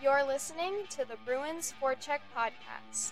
You're 0.00 0.24
listening 0.24 0.84
to 0.90 0.98
the 0.98 1.16
Bruins 1.26 1.74
Forrcheck 1.82 2.20
podcast. 2.36 3.10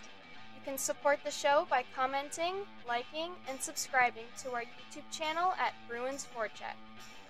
You 0.54 0.61
can 0.65 0.79
support 0.79 1.19
the 1.25 1.33
show 1.33 1.67
by 1.69 1.83
commenting, 1.97 2.55
liking, 2.87 3.33
and 3.51 3.61
subscribing 3.61 4.27
to 4.43 4.53
our 4.53 4.62
YouTube 4.62 5.11
channel 5.11 5.53
at 5.59 5.75
Bruins 5.88 6.29
Forrcheck, 6.33 6.77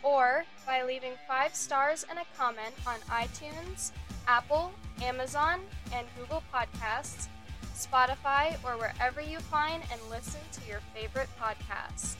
or 0.03 0.45
by 0.66 0.82
leaving 0.82 1.12
five 1.27 1.54
stars 1.54 2.04
and 2.11 2.19
a 2.19 2.37
comment 2.37 2.74
on 2.87 2.96
iTunes, 3.08 3.92
Apple, 4.29 4.72
Amazon, 5.00 5.60
and 5.94 6.06
Google 6.18 6.42
Podcasts, 6.52 7.28
Spotify, 7.74 8.62
or 8.62 8.72
wherever 8.72 9.22
you 9.22 9.38
find 9.38 9.82
and 9.90 10.00
listen 10.10 10.40
to 10.52 10.68
your 10.68 10.80
favorite 10.94 11.30
podcast. 11.40 12.16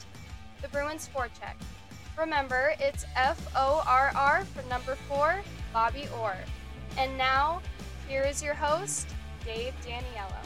The 0.63 0.69
Bruins 0.69 1.07
Forrcheck. 1.15 1.53
Remember, 2.17 2.73
it's 2.79 3.05
F 3.15 3.39
O 3.55 3.83
R 3.87 4.11
R 4.15 4.43
for 4.45 4.67
number 4.69 4.95
four, 5.07 5.39
Bobby 5.71 6.07
Orr. 6.19 6.37
And 6.97 7.15
now, 7.15 7.61
here 8.07 8.23
is 8.23 8.41
your 8.41 8.55
host, 8.55 9.07
Dave 9.45 9.75
Daniello. 9.85 10.43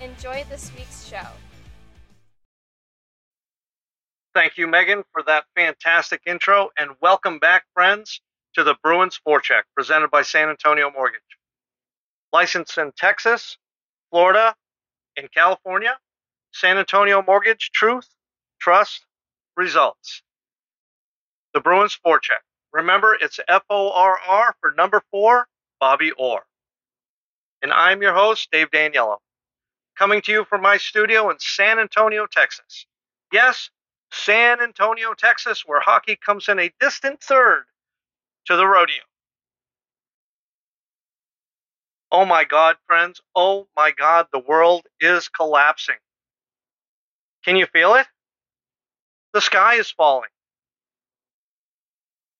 Enjoy 0.00 0.44
this 0.48 0.70
week's 0.76 1.04
show. 1.04 1.26
Thank 4.32 4.56
you, 4.56 4.68
Megan, 4.68 5.02
for 5.12 5.24
that 5.24 5.46
fantastic 5.56 6.20
intro, 6.24 6.70
and 6.78 6.90
welcome 7.02 7.40
back, 7.40 7.64
friends, 7.74 8.20
to 8.54 8.62
the 8.62 8.76
Bruins 8.80 9.20
Forrcheck, 9.26 9.62
presented 9.74 10.12
by 10.12 10.22
San 10.22 10.48
Antonio 10.48 10.88
Mortgage. 10.88 11.20
Licensed 12.32 12.78
in 12.78 12.92
Texas, 12.96 13.58
Florida, 14.12 14.54
and 15.16 15.32
California, 15.32 15.98
San 16.52 16.78
Antonio 16.78 17.22
Mortgage, 17.26 17.72
truth, 17.74 18.06
trust, 18.60 19.04
results. 19.56 20.22
The 21.54 21.60
Bruins 21.60 21.98
Forrcheck. 22.06 22.44
Remember, 22.72 23.16
it's 23.20 23.40
F 23.48 23.64
O 23.68 23.90
R 23.90 24.16
R 24.28 24.54
for 24.60 24.72
number 24.76 25.02
four, 25.10 25.48
Bobby 25.80 26.12
Orr. 26.12 26.44
And 27.62 27.72
I'm 27.72 28.02
your 28.02 28.14
host, 28.14 28.48
Dave 28.52 28.70
Daniello, 28.70 29.18
coming 29.96 30.22
to 30.22 30.32
you 30.32 30.44
from 30.44 30.62
my 30.62 30.76
studio 30.76 31.30
in 31.30 31.36
San 31.40 31.78
Antonio, 31.78 32.26
Texas. 32.26 32.86
Yes, 33.32 33.70
San 34.12 34.60
Antonio, 34.60 35.14
Texas, 35.14 35.64
where 35.66 35.80
hockey 35.80 36.16
comes 36.16 36.48
in 36.48 36.58
a 36.58 36.72
distant 36.80 37.20
third 37.20 37.64
to 38.46 38.56
the 38.56 38.66
rodeo. 38.66 39.02
Oh 42.10 42.24
my 42.24 42.44
God, 42.44 42.76
friends. 42.86 43.20
Oh 43.34 43.68
my 43.76 43.90
God, 43.90 44.28
the 44.32 44.38
world 44.38 44.86
is 45.00 45.28
collapsing. 45.28 45.96
Can 47.44 47.56
you 47.56 47.66
feel 47.66 47.94
it? 47.96 48.06
The 49.34 49.40
sky 49.40 49.74
is 49.74 49.90
falling. 49.90 50.30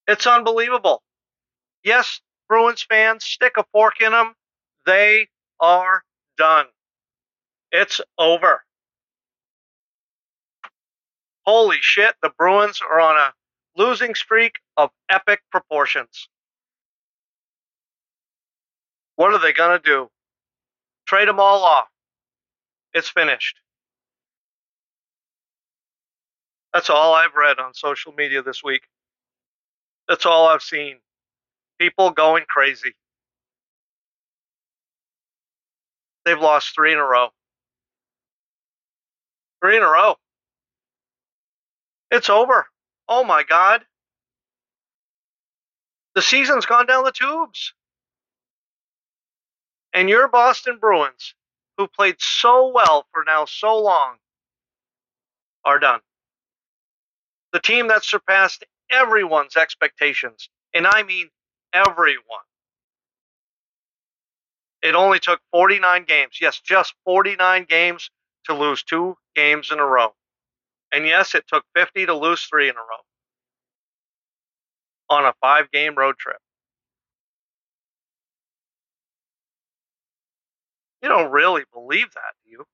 It's 0.07 0.27
unbelievable. 0.27 1.03
Yes, 1.85 2.21
Bruins 2.49 2.83
fans, 2.83 3.25
stick 3.25 3.55
a 3.57 3.65
fork 3.73 4.01
in 4.01 4.13
them. 4.13 4.35
They 4.87 5.29
are 5.61 6.03
done. 6.37 6.67
It's 7.73 8.01
over. 8.19 8.63
Holy 11.47 11.79
shit, 11.81 12.15
the 12.23 12.31
Bruins 12.39 12.81
are 12.83 13.01
on 13.01 13.17
a 13.17 13.33
losing 13.77 14.15
streak 14.15 14.57
of 14.77 14.91
epic 15.11 15.41
proportions. 15.51 16.29
What 19.17 19.33
are 19.33 19.39
they 19.39 19.53
going 19.53 19.79
to 19.79 19.83
do? 19.85 20.11
Trade 21.07 21.29
them 21.29 21.41
all 21.41 21.65
off. 21.65 21.89
It's 22.95 23.09
finished. 23.09 23.61
That's 26.73 26.91
all 26.91 27.15
I've 27.15 27.35
read 27.35 27.59
on 27.59 27.75
social 27.75 28.13
media 28.13 28.43
this 28.43 28.63
week. 28.63 28.83
That's 30.09 30.27
all 30.27 30.49
I've 30.49 30.63
seen. 30.63 30.99
People 31.79 32.11
going 32.11 32.45
crazy. 32.49 32.95
They've 36.25 36.39
lost 36.39 36.75
three 36.75 36.93
in 36.93 36.99
a 36.99 37.05
row. 37.05 37.29
Three 39.63 39.77
in 39.77 39.83
a 39.83 39.87
row. 39.87 40.17
It's 42.11 42.31
over. 42.31 42.67
Oh 43.09 43.25
my 43.25 43.43
God. 43.43 43.83
The 46.15 46.23
season's 46.23 46.67
gone 46.67 46.87
down 46.87 47.05
the 47.05 47.13
tubes. 47.13 47.75
And 49.93 50.09
your 50.09 50.29
Boston 50.29 50.79
Bruins, 50.81 51.35
who 51.77 51.87
played 51.87 52.17
so 52.19 52.73
well 52.75 53.07
for 53.13 53.25
now 53.25 53.45
so 53.45 53.79
long, 53.79 54.17
are 55.65 55.79
done. 55.79 56.01
The 57.53 57.61
team 57.61 57.89
that 57.89 58.05
surpassed 58.05 58.65
everyone's 58.91 59.57
expectations, 59.57 60.51
and 60.75 60.87
I 60.87 61.03
mean 61.03 61.31
everyone. 61.73 62.45
It 64.83 64.97
only 64.97 65.21
took 65.21 65.41
49 65.53 66.05
games, 66.05 66.39
yes, 66.41 66.61
just 66.61 66.95
49 67.05 67.65
games 67.65 68.11
to 68.47 68.55
lose 68.55 68.83
two 68.83 69.17
games 69.37 69.71
in 69.71 69.79
a 69.79 69.87
row. 69.87 70.17
And 70.93 71.07
yes, 71.07 71.35
it 71.35 71.47
took 71.49 71.65
50 71.75 72.07
to 72.07 72.15
lose 72.15 72.45
three 72.47 72.69
in 72.69 72.77
a 72.77 72.81
row 72.81 73.03
on 75.11 75.25
a 75.27 75.35
five 75.41 75.71
game 75.71 75.95
road 75.95 76.17
trip. 76.19 76.39
You 81.03 81.09
don't 81.09 81.31
really 81.33 81.65
believe 81.73 82.13
that, 82.15 82.35
do 82.45 82.51
you? 82.51 82.65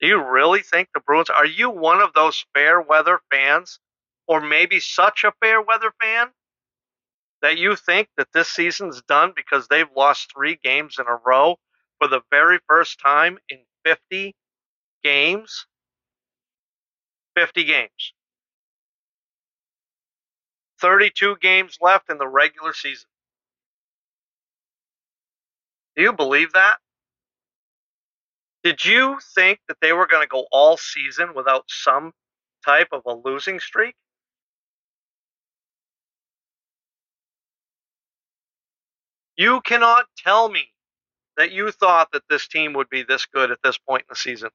Do 0.00 0.06
you 0.06 0.22
really 0.22 0.62
think 0.62 0.90
the 0.94 1.00
Bruins 1.00 1.30
are 1.30 1.44
you 1.46 1.70
one 1.70 2.00
of 2.00 2.14
those 2.14 2.46
fair 2.54 2.80
weather 2.80 3.20
fans 3.30 3.80
or 4.26 4.40
maybe 4.40 4.80
such 4.80 5.24
a 5.24 5.32
fair 5.40 5.60
weather 5.60 5.92
fan 6.00 6.32
that 7.42 7.58
you 7.58 7.76
think 7.76 8.08
that 8.16 8.28
this 8.32 8.48
season's 8.48 9.02
done 9.02 9.32
because 9.36 9.68
they've 9.68 9.90
lost 9.96 10.32
3 10.34 10.58
games 10.62 10.96
in 10.98 11.06
a 11.06 11.18
row 11.26 11.56
for 11.98 12.08
the 12.08 12.22
very 12.30 12.58
first 12.68 13.00
time 13.00 13.38
in 13.48 13.58
50 13.84 14.34
games? 15.04 15.66
50 17.36 17.64
games. 17.64 18.12
32 20.80 21.36
games 21.40 21.78
left 21.80 22.10
in 22.10 22.18
the 22.18 22.28
regular 22.28 22.72
season. 22.72 23.08
Do 25.96 26.02
you 26.02 26.12
believe 26.12 26.52
that? 26.52 26.78
Did 28.62 28.84
you 28.84 29.18
think 29.34 29.60
that 29.68 29.78
they 29.80 29.92
were 29.92 30.06
going 30.06 30.22
to 30.22 30.28
go 30.28 30.46
all 30.50 30.76
season 30.76 31.34
without 31.34 31.64
some 31.68 32.12
type 32.64 32.88
of 32.92 33.02
a 33.06 33.14
losing 33.14 33.60
streak? 33.60 33.94
You 39.36 39.60
cannot 39.60 40.06
tell 40.16 40.48
me 40.48 40.72
that 41.36 41.52
you 41.52 41.70
thought 41.70 42.12
that 42.12 42.22
this 42.28 42.48
team 42.48 42.72
would 42.74 42.88
be 42.88 43.02
this 43.02 43.26
good 43.26 43.50
at 43.50 43.58
this 43.62 43.78
point 43.78 44.02
in 44.02 44.06
the 44.10 44.16
season. 44.16 44.50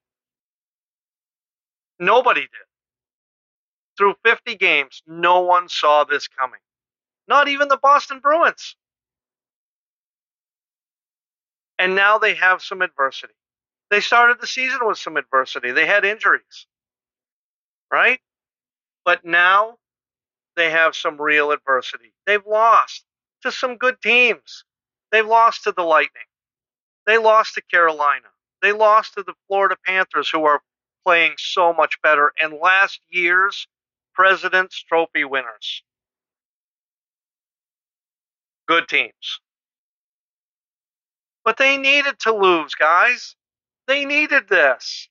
Nobody 1.99 2.41
did. 2.41 2.49
Through 3.97 4.15
50 4.25 4.55
games, 4.55 5.03
no 5.05 5.41
one 5.41 5.69
saw 5.69 6.03
this 6.03 6.27
coming. 6.27 6.59
Not 7.27 7.47
even 7.47 7.67
the 7.67 7.77
Boston 7.77 8.19
Bruins. 8.19 8.75
And 11.77 11.95
now 11.95 12.17
they 12.17 12.35
have 12.35 12.61
some 12.61 12.81
adversity. 12.81 13.33
They 13.91 13.99
started 13.99 14.39
the 14.39 14.47
season 14.47 14.79
with 14.83 14.97
some 14.97 15.17
adversity. 15.17 15.71
They 15.71 15.85
had 15.85 16.05
injuries, 16.05 16.67
right? 17.91 18.19
But 19.05 19.25
now 19.25 19.77
they 20.55 20.71
have 20.71 20.95
some 20.95 21.19
real 21.21 21.51
adversity. 21.51 22.13
They've 22.25 22.45
lost 22.45 23.03
to 23.43 23.51
some 23.51 23.77
good 23.77 24.01
teams. 24.01 24.63
They 25.11 25.21
lost 25.21 25.63
to 25.65 25.71
the 25.71 25.83
Lightning. 25.83 26.23
They 27.05 27.17
lost 27.17 27.55
to 27.55 27.61
Carolina. 27.61 28.27
They 28.61 28.71
lost 28.71 29.15
to 29.15 29.23
the 29.23 29.33
Florida 29.47 29.75
Panthers, 29.85 30.29
who 30.29 30.45
are 30.45 30.61
playing 31.05 31.33
so 31.37 31.73
much 31.73 32.01
better, 32.01 32.31
and 32.41 32.53
last 32.53 33.01
year's 33.09 33.67
President's 34.13 34.81
Trophy 34.83 35.23
winners. 35.23 35.83
Good 38.67 38.87
teams. 38.87 39.39
But 41.43 41.57
they 41.57 41.77
needed 41.77 42.19
to 42.19 42.33
lose, 42.33 42.75
guys. 42.75 43.35
They 43.87 44.05
needed 44.05 44.47
this. 44.47 45.09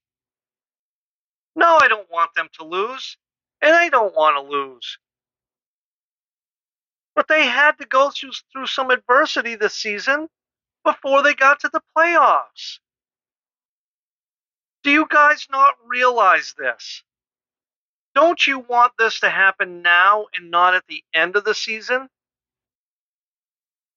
No, 1.57 1.79
I 1.83 1.89
don't 1.89 2.11
want 2.11 2.31
them 2.35 2.49
to 2.59 2.65
lose, 2.65 3.17
and 3.61 3.75
I 3.75 3.89
don't 3.89 4.15
want 4.15 4.37
to 4.37 4.51
lose. 4.51 4.99
But 7.15 7.29
they 7.29 7.47
had 7.47 7.79
to 7.79 7.87
go 7.87 8.11
through, 8.11 8.33
through 8.53 8.67
some 8.67 8.91
adversity 8.91 9.55
this 9.57 9.75
season 9.75 10.29
before 10.85 11.23
they 11.23 11.35
got 11.35 11.61
to 11.61 11.69
the 11.73 11.83
playoffs. 11.97 12.79
Do 14.83 14.91
you 14.91 15.07
guys 15.09 15.47
not 15.51 15.75
realize 15.87 16.55
this? 16.57 17.03
Don't 18.15 18.47
you 18.47 18.59
want 18.61 18.93
this 18.99 19.21
to 19.21 19.29
happen 19.29 19.83
now 19.83 20.27
and 20.35 20.51
not 20.51 20.75
at 20.75 20.87
the 20.89 21.05
end 21.15 21.37
of 21.37 21.45
the 21.45 21.55
season? 21.55 22.09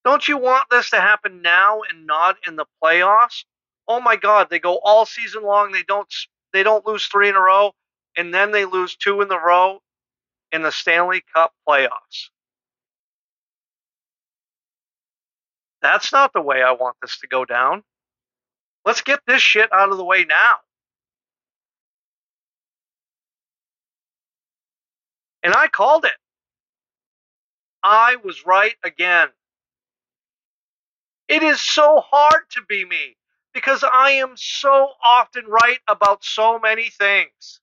Don't 0.04 0.27
you 0.27 0.38
want 0.38 0.69
this 0.69 0.89
to 0.89 1.00
happen 1.00 1.42
now 1.42 1.81
and 1.89 2.06
not 2.06 2.36
in 2.45 2.57
the 2.57 2.65
playoffs? 2.83 3.45
Oh 3.88 4.01
my 4.01 4.15
god, 4.15 4.50
they 4.50 4.60
go 4.60 4.80
all 4.83 5.06
season 5.06 5.44
long, 5.44 5.71
they 5.71 5.83
don't 5.83 6.13
they 6.51 6.63
don't 6.63 6.86
lose 6.86 7.06
3 7.06 7.30
in 7.30 7.36
a 7.36 7.39
row 7.39 7.74
and 8.15 8.33
then 8.33 8.51
they 8.51 8.65
lose 8.65 8.95
2 8.98 9.21
in 9.21 9.27
the 9.27 9.39
row 9.39 9.81
in 10.51 10.62
the 10.62 10.71
Stanley 10.71 11.24
Cup 11.33 11.54
playoffs. 11.68 12.30
That's 15.83 16.13
not 16.13 16.31
the 16.33 16.41
way 16.41 16.63
I 16.63 16.71
want 16.71 16.95
this 17.01 17.19
to 17.19 17.27
go 17.27 17.44
down. 17.45 17.83
Let's 18.85 19.01
get 19.01 19.19
this 19.27 19.41
shit 19.41 19.71
out 19.74 19.91
of 19.91 19.97
the 19.97 20.06
way 20.06 20.25
now. 20.25 20.56
And 25.44 25.53
I 25.53 25.68
called 25.68 26.06
it. 26.06 26.13
I 27.83 28.15
was 28.24 28.45
right 28.45 28.75
again. 28.83 29.27
It 31.27 31.44
is 31.44 31.62
so 31.62 32.01
hard 32.06 32.44
to 32.51 32.62
be 32.68 32.86
me 32.86 33.18
because 33.53 33.83
I 33.83 34.12
am 34.12 34.33
so 34.38 34.89
often 35.06 35.45
right 35.47 35.79
about 35.89 36.24
so 36.24 36.59
many 36.59 36.89
things. 36.89 37.59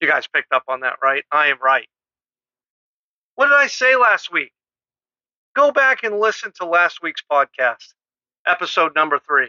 You 0.00 0.08
guys 0.08 0.26
picked 0.26 0.52
up 0.52 0.64
on 0.68 0.80
that, 0.80 0.96
right? 1.02 1.24
I 1.32 1.46
am 1.48 1.58
right. 1.62 1.88
What 3.36 3.46
did 3.46 3.54
I 3.54 3.66
say 3.68 3.96
last 3.96 4.30
week? 4.30 4.52
Go 5.56 5.72
back 5.72 6.04
and 6.04 6.20
listen 6.20 6.52
to 6.56 6.66
last 6.66 7.00
week's 7.02 7.22
podcast, 7.32 7.94
episode 8.46 8.94
number 8.94 9.18
three. 9.18 9.48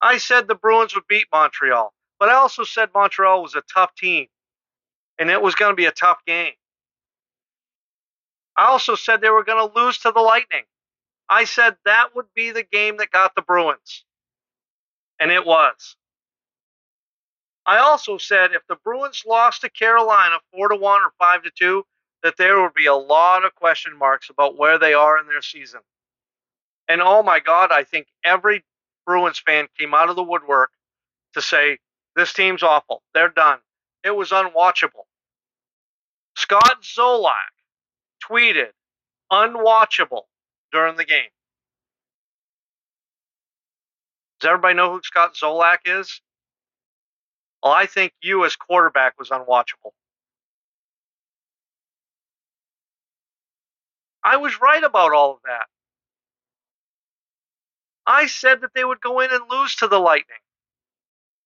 I 0.00 0.16
said 0.16 0.48
the 0.48 0.54
Bruins 0.54 0.94
would 0.94 1.06
beat 1.06 1.26
Montreal, 1.30 1.92
but 2.18 2.30
I 2.30 2.32
also 2.32 2.64
said 2.64 2.88
Montreal 2.94 3.42
was 3.42 3.54
a 3.54 3.62
tough 3.72 3.94
team 3.94 4.26
and 5.18 5.28
it 5.28 5.42
was 5.42 5.54
going 5.54 5.72
to 5.72 5.76
be 5.76 5.84
a 5.84 5.92
tough 5.92 6.24
game. 6.26 6.54
I 8.56 8.68
also 8.68 8.94
said 8.94 9.20
they 9.20 9.28
were 9.28 9.44
going 9.44 9.68
to 9.68 9.78
lose 9.78 9.98
to 9.98 10.12
the 10.12 10.20
Lightning. 10.20 10.64
I 11.28 11.44
said 11.44 11.76
that 11.84 12.14
would 12.14 12.32
be 12.34 12.50
the 12.50 12.62
game 12.62 12.96
that 12.96 13.10
got 13.10 13.34
the 13.34 13.42
Bruins. 13.42 14.06
And 15.20 15.30
it 15.30 15.44
was. 15.44 15.96
I 17.66 17.80
also 17.80 18.16
said 18.16 18.52
if 18.52 18.62
the 18.66 18.76
Bruins 18.82 19.24
lost 19.26 19.60
to 19.60 19.68
Carolina 19.68 20.36
4 20.54 20.68
to 20.68 20.76
1 20.76 21.02
or 21.02 21.12
5 21.18 21.42
to 21.42 21.50
2, 21.54 21.84
that 22.22 22.36
there 22.36 22.60
would 22.60 22.74
be 22.74 22.86
a 22.86 22.94
lot 22.94 23.44
of 23.44 23.54
question 23.54 23.96
marks 23.96 24.30
about 24.30 24.56
where 24.56 24.78
they 24.78 24.94
are 24.94 25.18
in 25.18 25.26
their 25.26 25.42
season. 25.42 25.80
And 26.88 27.00
oh 27.02 27.22
my 27.22 27.40
God, 27.40 27.70
I 27.70 27.84
think 27.84 28.06
every 28.24 28.64
Bruins 29.06 29.38
fan 29.38 29.68
came 29.78 29.94
out 29.94 30.10
of 30.10 30.16
the 30.16 30.22
woodwork 30.22 30.70
to 31.34 31.42
say, 31.42 31.78
this 32.16 32.32
team's 32.32 32.62
awful. 32.62 33.02
They're 33.14 33.28
done. 33.28 33.58
It 34.04 34.10
was 34.10 34.30
unwatchable. 34.30 35.04
Scott 36.36 36.82
Zolak 36.82 37.32
tweeted, 38.28 38.70
unwatchable 39.30 40.22
during 40.72 40.96
the 40.96 41.04
game. 41.04 41.30
Does 44.40 44.48
everybody 44.48 44.74
know 44.74 44.92
who 44.92 45.00
Scott 45.02 45.34
Zolak 45.34 45.78
is? 45.84 46.20
Well, 47.62 47.72
I 47.72 47.86
think 47.86 48.12
you 48.22 48.44
as 48.44 48.56
quarterback 48.56 49.18
was 49.18 49.30
unwatchable. 49.30 49.92
I 54.28 54.36
was 54.36 54.60
right 54.60 54.84
about 54.84 55.14
all 55.14 55.32
of 55.32 55.38
that. 55.46 55.68
I 58.06 58.26
said 58.26 58.60
that 58.60 58.74
they 58.74 58.84
would 58.84 59.00
go 59.00 59.20
in 59.20 59.30
and 59.32 59.40
lose 59.50 59.74
to 59.76 59.88
the 59.88 59.98
Lightning. 59.98 60.36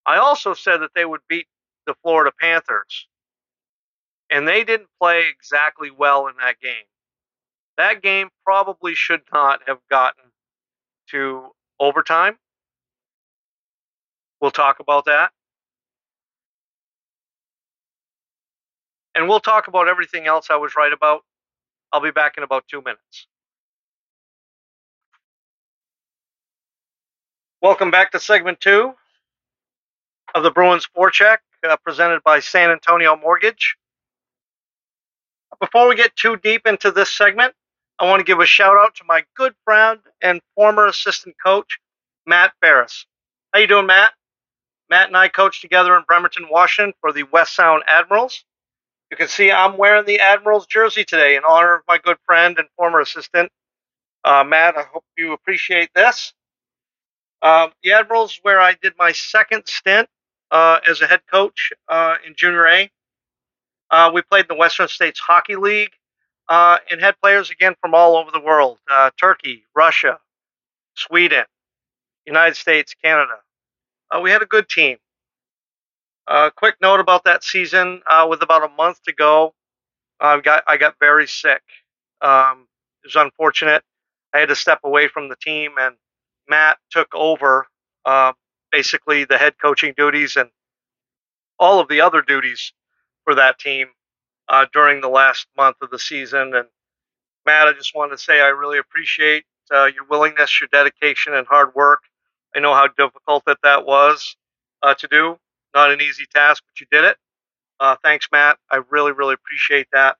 I 0.04 0.16
also 0.16 0.52
said 0.52 0.78
that 0.78 0.90
they 0.92 1.04
would 1.04 1.20
beat 1.28 1.46
the 1.86 1.94
Florida 2.02 2.32
Panthers. 2.40 3.06
And 4.30 4.48
they 4.48 4.64
didn't 4.64 4.88
play 5.00 5.28
exactly 5.28 5.92
well 5.92 6.26
in 6.26 6.34
that 6.40 6.58
game. 6.60 6.86
That 7.76 8.02
game 8.02 8.30
probably 8.44 8.96
should 8.96 9.22
not 9.32 9.60
have 9.68 9.78
gotten 9.88 10.24
to 11.10 11.50
overtime. 11.78 12.36
We'll 14.40 14.50
talk 14.50 14.80
about 14.80 15.04
that. 15.04 15.30
And 19.14 19.28
we'll 19.28 19.38
talk 19.38 19.68
about 19.68 19.86
everything 19.86 20.26
else 20.26 20.48
I 20.50 20.56
was 20.56 20.74
right 20.76 20.92
about. 20.92 21.22
I'll 21.92 22.00
be 22.00 22.10
back 22.10 22.38
in 22.38 22.42
about 22.42 22.66
two 22.68 22.80
minutes. 22.80 23.26
Welcome 27.60 27.90
back 27.90 28.12
to 28.12 28.20
segment 28.20 28.60
two 28.60 28.94
of 30.34 30.42
the 30.42 30.50
Bruins 30.50 30.88
Forrcheck, 30.96 31.38
uh, 31.68 31.76
presented 31.76 32.22
by 32.24 32.40
San 32.40 32.70
Antonio 32.70 33.14
Mortgage. 33.16 33.76
Before 35.60 35.86
we 35.88 35.94
get 35.94 36.16
too 36.16 36.36
deep 36.38 36.66
into 36.66 36.90
this 36.90 37.10
segment, 37.10 37.54
I 37.98 38.06
want 38.06 38.20
to 38.20 38.24
give 38.24 38.40
a 38.40 38.46
shout 38.46 38.76
out 38.76 38.94
to 38.96 39.04
my 39.06 39.24
good 39.36 39.54
friend 39.64 40.00
and 40.22 40.40
former 40.54 40.86
assistant 40.86 41.36
coach, 41.44 41.78
Matt 42.26 42.52
Ferris. 42.60 43.06
How 43.52 43.60
you 43.60 43.66
doing, 43.66 43.86
Matt? 43.86 44.12
Matt 44.88 45.08
and 45.08 45.16
I 45.16 45.28
coached 45.28 45.60
together 45.60 45.94
in 45.96 46.04
Bremerton, 46.08 46.48
Washington 46.50 46.94
for 47.00 47.12
the 47.12 47.24
West 47.24 47.54
Sound 47.54 47.82
Admirals. 47.86 48.44
You 49.12 49.16
can 49.16 49.28
see 49.28 49.52
I'm 49.52 49.76
wearing 49.76 50.06
the 50.06 50.20
Admirals 50.20 50.66
jersey 50.66 51.04
today 51.04 51.36
in 51.36 51.42
honor 51.46 51.74
of 51.74 51.82
my 51.86 51.98
good 51.98 52.16
friend 52.24 52.56
and 52.58 52.66
former 52.78 52.98
assistant, 52.98 53.52
uh, 54.24 54.42
Matt. 54.42 54.78
I 54.78 54.84
hope 54.90 55.04
you 55.18 55.34
appreciate 55.34 55.90
this. 55.94 56.32
Um, 57.42 57.72
the 57.82 57.92
Admirals, 57.92 58.38
where 58.40 58.58
I 58.58 58.74
did 58.80 58.94
my 58.98 59.12
second 59.12 59.64
stint 59.66 60.08
uh, 60.50 60.80
as 60.88 61.02
a 61.02 61.06
head 61.06 61.20
coach 61.30 61.74
uh, 61.90 62.14
in 62.26 62.34
Junior 62.34 62.66
A. 62.66 62.90
Uh, 63.90 64.10
we 64.14 64.22
played 64.22 64.46
in 64.46 64.48
the 64.48 64.54
Western 64.54 64.88
States 64.88 65.20
Hockey 65.20 65.56
League 65.56 65.92
uh, 66.48 66.78
and 66.90 66.98
had 66.98 67.14
players 67.20 67.50
again 67.50 67.74
from 67.82 67.94
all 67.94 68.16
over 68.16 68.30
the 68.30 68.40
world 68.40 68.78
uh, 68.90 69.10
Turkey, 69.20 69.66
Russia, 69.76 70.20
Sweden, 70.94 71.44
United 72.24 72.56
States, 72.56 72.94
Canada. 72.94 73.40
We 74.22 74.30
had 74.30 74.40
a 74.40 74.46
good 74.46 74.70
team. 74.70 74.96
A 76.32 76.50
quick 76.50 76.76
note 76.80 76.98
about 76.98 77.24
that 77.24 77.44
season 77.44 78.00
with 78.26 78.40
about 78.40 78.64
a 78.64 78.68
month 78.74 79.02
to 79.02 79.12
go, 79.12 79.52
I 80.18 80.40
got, 80.40 80.64
I 80.66 80.78
got 80.78 80.94
very 80.98 81.26
sick. 81.28 81.60
Um, 82.22 82.68
it 83.04 83.08
was 83.08 83.16
unfortunate. 83.16 83.82
I 84.32 84.38
had 84.38 84.48
to 84.48 84.56
step 84.56 84.80
away 84.82 85.08
from 85.08 85.28
the 85.28 85.36
team, 85.36 85.72
and 85.78 85.94
Matt 86.48 86.78
took 86.90 87.14
over 87.14 87.66
uh, 88.06 88.32
basically 88.70 89.26
the 89.26 89.36
head 89.36 89.56
coaching 89.60 89.92
duties 89.94 90.36
and 90.36 90.48
all 91.58 91.80
of 91.80 91.88
the 91.88 92.00
other 92.00 92.22
duties 92.22 92.72
for 93.24 93.34
that 93.34 93.58
team 93.58 93.88
uh, 94.48 94.64
during 94.72 95.02
the 95.02 95.08
last 95.10 95.46
month 95.54 95.76
of 95.82 95.90
the 95.90 95.98
season. 95.98 96.54
And 96.54 96.66
Matt, 97.44 97.68
I 97.68 97.74
just 97.74 97.94
wanted 97.94 98.12
to 98.12 98.22
say 98.22 98.40
I 98.40 98.48
really 98.48 98.78
appreciate 98.78 99.44
uh, 99.70 99.90
your 99.94 100.06
willingness, 100.08 100.62
your 100.62 100.68
dedication, 100.72 101.34
and 101.34 101.46
hard 101.46 101.74
work. 101.74 102.04
I 102.56 102.60
know 102.60 102.72
how 102.72 102.88
difficult 102.88 103.44
that 103.44 103.58
that 103.62 103.84
was 103.84 104.34
uh, 104.82 104.94
to 104.94 105.08
do. 105.08 105.38
Not 105.74 105.90
an 105.90 106.00
easy 106.00 106.26
task, 106.32 106.62
but 106.66 106.80
you 106.80 106.86
did 106.90 107.04
it. 107.04 107.16
Uh, 107.80 107.96
thanks, 108.02 108.28
Matt. 108.32 108.58
I 108.70 108.80
really, 108.90 109.12
really 109.12 109.34
appreciate 109.34 109.88
that, 109.92 110.16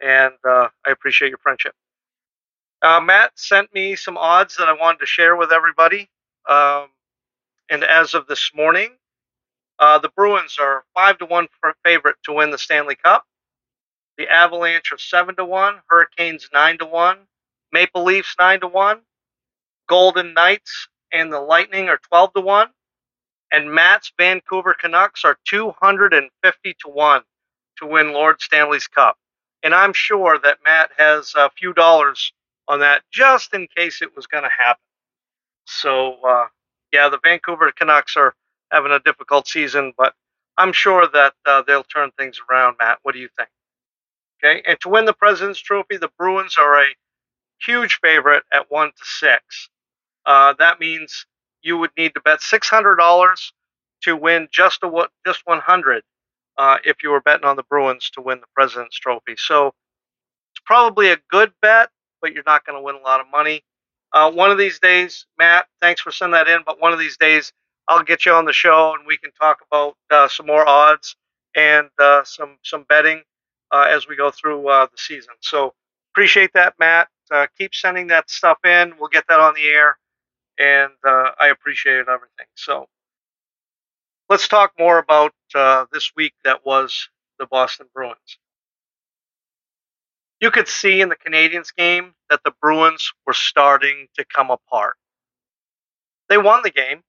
and 0.00 0.34
uh, 0.46 0.68
I 0.86 0.90
appreciate 0.90 1.28
your 1.28 1.38
friendship. 1.38 1.74
Uh, 2.82 3.00
Matt 3.00 3.32
sent 3.36 3.72
me 3.72 3.96
some 3.96 4.18
odds 4.18 4.56
that 4.56 4.68
I 4.68 4.74
wanted 4.74 4.98
to 5.00 5.06
share 5.06 5.36
with 5.36 5.52
everybody. 5.52 6.10
Um, 6.48 6.88
and 7.70 7.82
as 7.82 8.12
of 8.14 8.26
this 8.26 8.50
morning, 8.54 8.90
uh, 9.78 9.98
the 9.98 10.10
Bruins 10.10 10.58
are 10.60 10.84
five 10.94 11.18
to 11.18 11.24
one 11.26 11.48
favorite 11.82 12.16
to 12.24 12.32
win 12.32 12.50
the 12.50 12.58
Stanley 12.58 12.96
Cup. 12.96 13.24
The 14.18 14.28
Avalanche 14.28 14.92
are 14.92 14.98
seven 14.98 15.34
to 15.36 15.44
one. 15.44 15.76
Hurricanes 15.88 16.48
nine 16.52 16.78
to 16.78 16.86
one. 16.86 17.20
Maple 17.72 18.04
Leafs 18.04 18.36
nine 18.38 18.60
to 18.60 18.68
one. 18.68 19.00
Golden 19.88 20.34
Knights 20.34 20.88
and 21.12 21.32
the 21.32 21.40
Lightning 21.40 21.88
are 21.88 21.98
twelve 21.98 22.32
to 22.34 22.40
one. 22.40 22.68
And 23.54 23.72
Matt's 23.72 24.10
Vancouver 24.18 24.74
Canucks 24.74 25.24
are 25.24 25.36
two 25.46 25.72
hundred 25.80 26.12
and 26.12 26.28
fifty 26.42 26.74
to 26.80 26.88
one 26.88 27.22
to 27.78 27.86
win 27.86 28.12
Lord 28.12 28.42
Stanley's 28.42 28.88
Cup. 28.88 29.16
And 29.62 29.72
I'm 29.72 29.92
sure 29.92 30.40
that 30.42 30.58
Matt 30.64 30.90
has 30.98 31.34
a 31.36 31.50
few 31.50 31.72
dollars 31.72 32.32
on 32.66 32.80
that 32.80 33.02
just 33.12 33.54
in 33.54 33.68
case 33.76 34.02
it 34.02 34.16
was 34.16 34.26
going 34.26 34.42
to 34.42 34.50
happen. 34.50 34.82
So, 35.66 36.16
uh, 36.26 36.46
yeah, 36.92 37.08
the 37.08 37.20
Vancouver 37.22 37.70
Canucks 37.70 38.16
are 38.16 38.34
having 38.72 38.90
a 38.90 38.98
difficult 38.98 39.46
season, 39.46 39.92
but 39.96 40.14
I'm 40.58 40.72
sure 40.72 41.06
that 41.12 41.34
uh, 41.46 41.62
they'll 41.64 41.84
turn 41.84 42.10
things 42.18 42.40
around, 42.50 42.76
Matt. 42.80 42.98
What 43.02 43.14
do 43.14 43.20
you 43.20 43.28
think? 43.38 43.50
Okay, 44.42 44.62
and 44.66 44.80
to 44.80 44.88
win 44.88 45.04
the 45.04 45.12
President's 45.12 45.60
Trophy, 45.60 45.96
the 45.96 46.10
Bruins 46.18 46.56
are 46.58 46.82
a 46.82 46.86
huge 47.64 48.00
favorite 48.02 48.42
at 48.52 48.68
one 48.68 48.88
to 48.88 49.04
six. 49.04 49.70
Uh, 50.26 50.54
that 50.58 50.80
means 50.80 51.26
you 51.64 51.78
would 51.78 51.90
need 51.98 52.14
to 52.14 52.20
bet 52.22 52.42
six 52.42 52.68
hundred 52.68 52.96
dollars 52.96 53.52
to 54.02 54.16
win 54.16 54.48
just 54.52 54.84
a 54.84 55.08
just 55.26 55.42
one 55.46 55.60
hundred 55.60 56.04
uh, 56.58 56.78
if 56.84 56.98
you 57.02 57.10
were 57.10 57.22
betting 57.22 57.46
on 57.46 57.56
the 57.56 57.64
Bruins 57.64 58.10
to 58.10 58.22
win 58.22 58.40
the 58.40 58.46
President's 58.54 58.98
Trophy. 58.98 59.36
So 59.38 59.68
it's 59.68 60.62
probably 60.66 61.10
a 61.10 61.18
good 61.30 61.52
bet 61.62 61.90
but 62.22 62.32
you're 62.32 62.44
not 62.46 62.64
going 62.64 62.78
to 62.78 62.82
win 62.82 62.96
a 62.96 63.00
lot 63.00 63.20
of 63.20 63.26
money. 63.30 63.62
Uh, 64.14 64.30
one 64.32 64.50
of 64.50 64.56
these 64.56 64.78
days, 64.80 65.26
Matt, 65.38 65.66
thanks 65.82 66.00
for 66.00 66.10
sending 66.10 66.32
that 66.32 66.48
in. 66.48 66.62
But 66.64 66.80
one 66.80 66.94
of 66.94 66.98
these 66.98 67.18
days, 67.18 67.52
I'll 67.86 68.02
get 68.02 68.24
you 68.24 68.32
on 68.32 68.46
the 68.46 68.52
show 68.54 68.94
and 68.98 69.06
we 69.06 69.18
can 69.18 69.30
talk 69.32 69.58
about 69.70 69.94
uh, 70.10 70.28
some 70.28 70.46
more 70.46 70.66
odds 70.66 71.16
and 71.54 71.88
uh, 71.98 72.24
some 72.24 72.56
some 72.64 72.86
betting 72.88 73.22
uh, 73.70 73.86
as 73.90 74.08
we 74.08 74.16
go 74.16 74.30
through 74.30 74.68
uh, 74.68 74.86
the 74.86 74.96
season. 74.96 75.34
So 75.40 75.74
appreciate 76.14 76.52
that, 76.54 76.74
Matt. 76.78 77.08
Keep 77.58 77.74
sending 77.74 78.06
that 78.06 78.30
stuff 78.30 78.58
in. 78.64 78.94
We'll 78.98 79.10
get 79.10 79.24
that 79.28 79.40
on 79.40 79.54
the 79.54 79.66
air, 79.66 79.98
and 80.58 80.92
uh, 81.06 81.30
I 81.38 81.48
appreciated 81.48 82.08
everything. 82.08 82.46
So 82.54 82.86
let's 84.28 84.48
talk 84.48 84.72
more 84.78 84.98
about 84.98 85.32
uh, 85.54 85.86
this 85.92 86.12
week 86.16 86.34
that 86.44 86.64
was 86.64 87.08
the 87.38 87.46
Boston 87.46 87.86
Bruins. 87.94 88.38
You 90.40 90.50
could 90.50 90.68
see 90.68 91.00
in 91.00 91.08
the 91.08 91.16
Canadiens 91.16 91.74
game 91.74 92.12
that 92.30 92.40
the 92.44 92.52
Bruins 92.60 93.12
were 93.26 93.32
starting 93.32 94.08
to 94.16 94.24
come 94.24 94.50
apart. 94.50 94.96
They 96.28 96.38
won 96.38 96.62
the 96.62 96.70
game. 96.70 97.02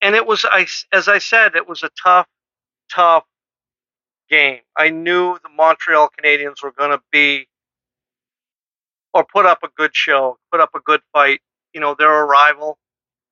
And 0.00 0.14
it 0.14 0.26
was, 0.26 0.44
as 0.92 1.08
I 1.08 1.18
said, 1.18 1.56
it 1.56 1.68
was 1.68 1.82
a 1.82 1.90
tough, 2.02 2.26
tough 2.90 3.24
game. 4.28 4.60
I 4.76 4.90
knew 4.90 5.38
the 5.42 5.48
Montreal 5.48 6.10
Canadiens 6.18 6.62
were 6.62 6.72
going 6.72 6.90
to 6.90 7.00
be 7.10 7.46
or 9.14 9.24
put 9.24 9.46
up 9.46 9.60
a 9.62 9.68
good 9.76 9.94
show, 9.94 10.38
put 10.50 10.60
up 10.60 10.70
a 10.74 10.80
good 10.80 11.00
fight. 11.12 11.40
You 11.74 11.80
know, 11.80 11.96
they're 11.98 12.22
a 12.22 12.24
rival. 12.24 12.78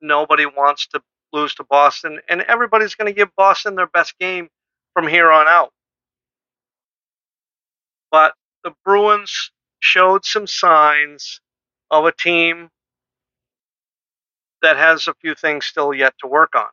Nobody 0.02 0.46
wants 0.46 0.88
to 0.88 1.02
lose 1.32 1.54
to 1.56 1.64
Boston, 1.64 2.20
and 2.28 2.42
everybody's 2.42 2.94
going 2.94 3.12
to 3.12 3.16
give 3.16 3.34
Boston 3.37 3.76
their 3.76 3.87
best 3.87 4.18
game 4.18 4.49
from 4.94 5.08
here 5.08 5.30
on 5.30 5.46
out. 5.49 5.72
But 8.11 8.34
the 8.64 8.72
Bruins 8.84 9.52
showed 9.80 10.25
some 10.25 10.46
signs 10.46 11.40
of 11.90 12.04
a 12.04 12.12
team 12.12 12.70
that 14.62 14.76
has 14.76 15.08
a 15.08 15.14
few 15.14 15.34
things 15.34 15.66
still 15.66 15.94
yet 15.94 16.14
to 16.20 16.28
work 16.28 16.54
on. 16.54 16.68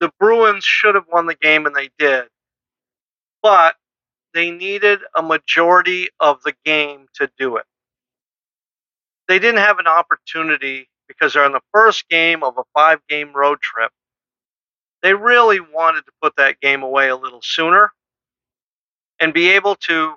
The 0.00 0.10
Bruins 0.18 0.64
should 0.64 0.94
have 0.94 1.06
won 1.12 1.26
the 1.26 1.34
game, 1.34 1.66
and 1.66 1.76
they 1.76 1.90
did. 1.98 2.24
But 3.42 3.76
they 4.34 4.50
needed 4.50 5.00
a 5.16 5.22
majority 5.22 6.08
of 6.20 6.42
the 6.42 6.54
game 6.64 7.06
to 7.14 7.30
do 7.38 7.56
it. 7.56 7.64
They 9.30 9.38
didn't 9.38 9.60
have 9.60 9.78
an 9.78 9.86
opportunity 9.86 10.88
because 11.06 11.34
they're 11.34 11.46
in 11.46 11.52
the 11.52 11.60
first 11.72 12.08
game 12.08 12.42
of 12.42 12.58
a 12.58 12.64
five 12.74 12.98
game 13.08 13.32
road 13.32 13.60
trip. 13.60 13.92
They 15.04 15.14
really 15.14 15.60
wanted 15.60 16.04
to 16.06 16.12
put 16.20 16.34
that 16.34 16.58
game 16.58 16.82
away 16.82 17.10
a 17.10 17.16
little 17.16 17.38
sooner 17.40 17.92
and 19.20 19.32
be 19.32 19.50
able 19.50 19.76
to, 19.86 20.16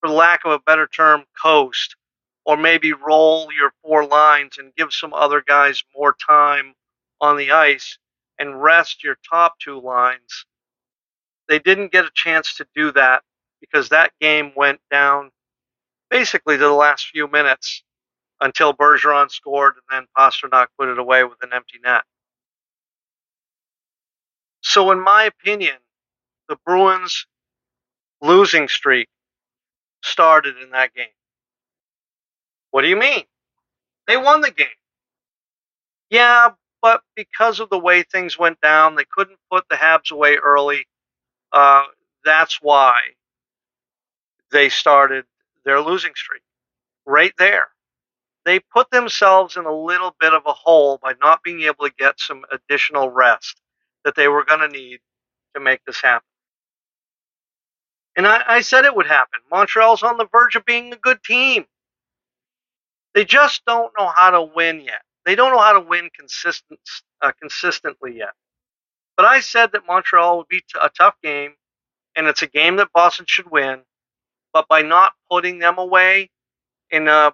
for 0.00 0.08
lack 0.08 0.46
of 0.46 0.52
a 0.52 0.58
better 0.60 0.86
term, 0.86 1.24
coast 1.42 1.94
or 2.46 2.56
maybe 2.56 2.94
roll 2.94 3.52
your 3.52 3.70
four 3.82 4.06
lines 4.06 4.56
and 4.56 4.74
give 4.76 4.94
some 4.94 5.12
other 5.12 5.44
guys 5.46 5.84
more 5.94 6.16
time 6.26 6.72
on 7.20 7.36
the 7.36 7.50
ice 7.50 7.98
and 8.38 8.62
rest 8.62 9.04
your 9.04 9.18
top 9.30 9.58
two 9.58 9.78
lines. 9.78 10.46
They 11.50 11.58
didn't 11.58 11.92
get 11.92 12.06
a 12.06 12.10
chance 12.14 12.54
to 12.54 12.66
do 12.74 12.92
that 12.92 13.24
because 13.60 13.90
that 13.90 14.12
game 14.22 14.52
went 14.56 14.80
down 14.90 15.32
basically 16.08 16.56
to 16.56 16.64
the 16.64 16.72
last 16.72 17.08
few 17.08 17.28
minutes 17.28 17.82
until 18.40 18.74
Bergeron 18.74 19.30
scored 19.30 19.74
and 19.76 19.84
then 20.00 20.08
Pastrnak 20.16 20.68
put 20.78 20.88
it 20.88 20.98
away 20.98 21.24
with 21.24 21.38
an 21.42 21.50
empty 21.52 21.78
net. 21.82 22.02
So, 24.62 24.90
in 24.90 25.00
my 25.00 25.24
opinion, 25.24 25.76
the 26.48 26.56
Bruins' 26.64 27.26
losing 28.20 28.68
streak 28.68 29.08
started 30.02 30.56
in 30.58 30.70
that 30.70 30.94
game. 30.94 31.06
What 32.70 32.82
do 32.82 32.88
you 32.88 32.96
mean? 32.96 33.24
They 34.06 34.16
won 34.16 34.40
the 34.40 34.50
game. 34.50 34.68
Yeah, 36.10 36.50
but 36.82 37.02
because 37.14 37.60
of 37.60 37.70
the 37.70 37.78
way 37.78 38.02
things 38.02 38.38
went 38.38 38.60
down, 38.60 38.94
they 38.96 39.04
couldn't 39.10 39.38
put 39.50 39.64
the 39.68 39.76
Habs 39.76 40.10
away 40.10 40.36
early. 40.36 40.86
Uh, 41.52 41.84
that's 42.24 42.60
why 42.60 42.94
they 44.50 44.68
started 44.68 45.24
their 45.64 45.80
losing 45.80 46.12
streak 46.14 46.42
right 47.06 47.32
there. 47.38 47.68
They 48.50 48.58
put 48.58 48.90
themselves 48.90 49.56
in 49.56 49.64
a 49.64 49.72
little 49.72 50.16
bit 50.18 50.34
of 50.34 50.42
a 50.44 50.52
hole 50.52 50.98
by 51.00 51.14
not 51.20 51.44
being 51.44 51.62
able 51.62 51.86
to 51.86 51.94
get 51.96 52.18
some 52.18 52.42
additional 52.50 53.08
rest 53.08 53.60
that 54.04 54.16
they 54.16 54.26
were 54.26 54.44
going 54.44 54.58
to 54.58 54.66
need 54.66 54.98
to 55.54 55.60
make 55.60 55.84
this 55.86 56.00
happen. 56.02 56.26
And 58.16 58.26
I, 58.26 58.42
I 58.48 58.60
said 58.62 58.84
it 58.84 58.96
would 58.96 59.06
happen. 59.06 59.38
Montreal's 59.52 60.02
on 60.02 60.16
the 60.16 60.26
verge 60.32 60.56
of 60.56 60.64
being 60.64 60.92
a 60.92 60.96
good 60.96 61.22
team. 61.22 61.64
They 63.14 63.24
just 63.24 63.64
don't 63.66 63.92
know 63.96 64.08
how 64.08 64.30
to 64.30 64.42
win 64.42 64.80
yet. 64.80 65.02
They 65.24 65.36
don't 65.36 65.52
know 65.52 65.62
how 65.62 65.74
to 65.74 65.88
win 65.88 66.10
consistent, 66.12 66.80
uh, 67.22 67.30
consistently 67.40 68.16
yet. 68.16 68.32
But 69.16 69.26
I 69.26 69.38
said 69.38 69.70
that 69.74 69.86
Montreal 69.86 70.38
would 70.38 70.48
be 70.48 70.64
a 70.82 70.88
tough 70.88 71.14
game, 71.22 71.54
and 72.16 72.26
it's 72.26 72.42
a 72.42 72.48
game 72.48 72.78
that 72.78 72.88
Boston 72.92 73.26
should 73.28 73.48
win. 73.48 73.82
But 74.52 74.66
by 74.66 74.82
not 74.82 75.12
putting 75.30 75.60
them 75.60 75.78
away 75.78 76.30
in 76.90 77.06
a 77.06 77.32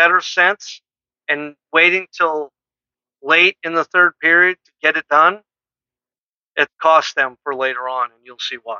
better 0.00 0.20
sense 0.20 0.80
and 1.28 1.54
waiting 1.72 2.06
till 2.16 2.50
late 3.22 3.56
in 3.62 3.74
the 3.74 3.84
third 3.84 4.12
period 4.20 4.56
to 4.64 4.72
get 4.82 4.96
it 4.96 5.06
done, 5.08 5.40
it 6.56 6.68
cost 6.80 7.14
them 7.14 7.36
for 7.42 7.54
later 7.54 7.88
on, 7.88 8.10
and 8.12 8.20
you'll 8.24 8.38
see 8.38 8.56
why. 8.62 8.78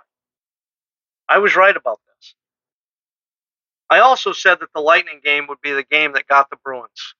I 1.28 1.38
was 1.38 1.56
right 1.56 1.76
about 1.76 2.00
this. 2.06 2.34
I 3.90 4.00
also 4.00 4.32
said 4.32 4.60
that 4.60 4.72
the 4.74 4.80
Lightning 4.80 5.20
game 5.22 5.46
would 5.48 5.60
be 5.60 5.72
the 5.72 5.84
game 5.84 6.12
that 6.12 6.26
got 6.28 6.48
the 6.50 6.56
Bruins. 6.64 7.14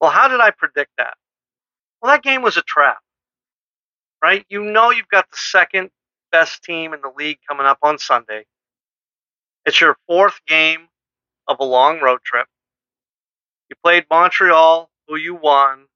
Well, 0.00 0.10
how 0.10 0.28
did 0.28 0.40
I 0.40 0.50
predict 0.50 0.90
that? 0.98 1.14
Well, 2.02 2.12
that 2.12 2.22
game 2.22 2.42
was 2.42 2.56
a 2.56 2.62
trap 2.62 2.98
right? 4.22 4.44
You 4.48 4.64
know 4.64 4.90
you've 4.90 5.08
got 5.08 5.30
the 5.30 5.36
second 5.36 5.90
best 6.32 6.62
team 6.64 6.92
in 6.92 7.00
the 7.00 7.12
league 7.16 7.38
coming 7.48 7.66
up 7.66 7.78
on 7.82 7.98
Sunday. 7.98 8.44
It's 9.64 9.80
your 9.80 9.96
fourth 10.06 10.40
game 10.46 10.88
of 11.48 11.58
a 11.60 11.64
long 11.64 12.00
road 12.00 12.20
trip. 12.24 12.46
You 13.68 13.76
played 13.82 14.06
Montreal, 14.10 14.90
who 15.08 15.16
you 15.16 15.34
won. 15.34 15.86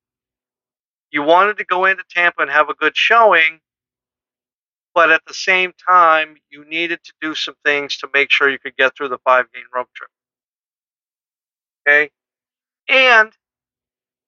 You 1.11 1.23
wanted 1.23 1.59
to 1.59 1.65
go 1.65 1.85
into 1.87 2.05
Tampa 2.09 2.43
and 2.43 2.51
have 2.51 2.69
a 2.69 2.75
good 2.75 2.97
showing, 2.97 3.61
but 4.95 5.11
at 5.11 5.23
the 5.27 5.35
same 5.35 5.73
time, 5.89 6.37
you 6.51 6.65
needed 6.65 7.01
to 7.05 7.13
do 7.21 7.35
some 7.35 7.55
things 7.65 7.97
to 7.99 8.09
make 8.15 8.31
sure 8.31 8.49
you 8.49 8.59
could 8.59 8.77
get 8.77 8.97
through 8.97 9.09
the 9.09 9.19
five 9.19 9.47
game 9.53 9.65
road 9.75 9.87
trip. 9.95 10.11
Okay? 11.87 12.11
And 12.89 13.33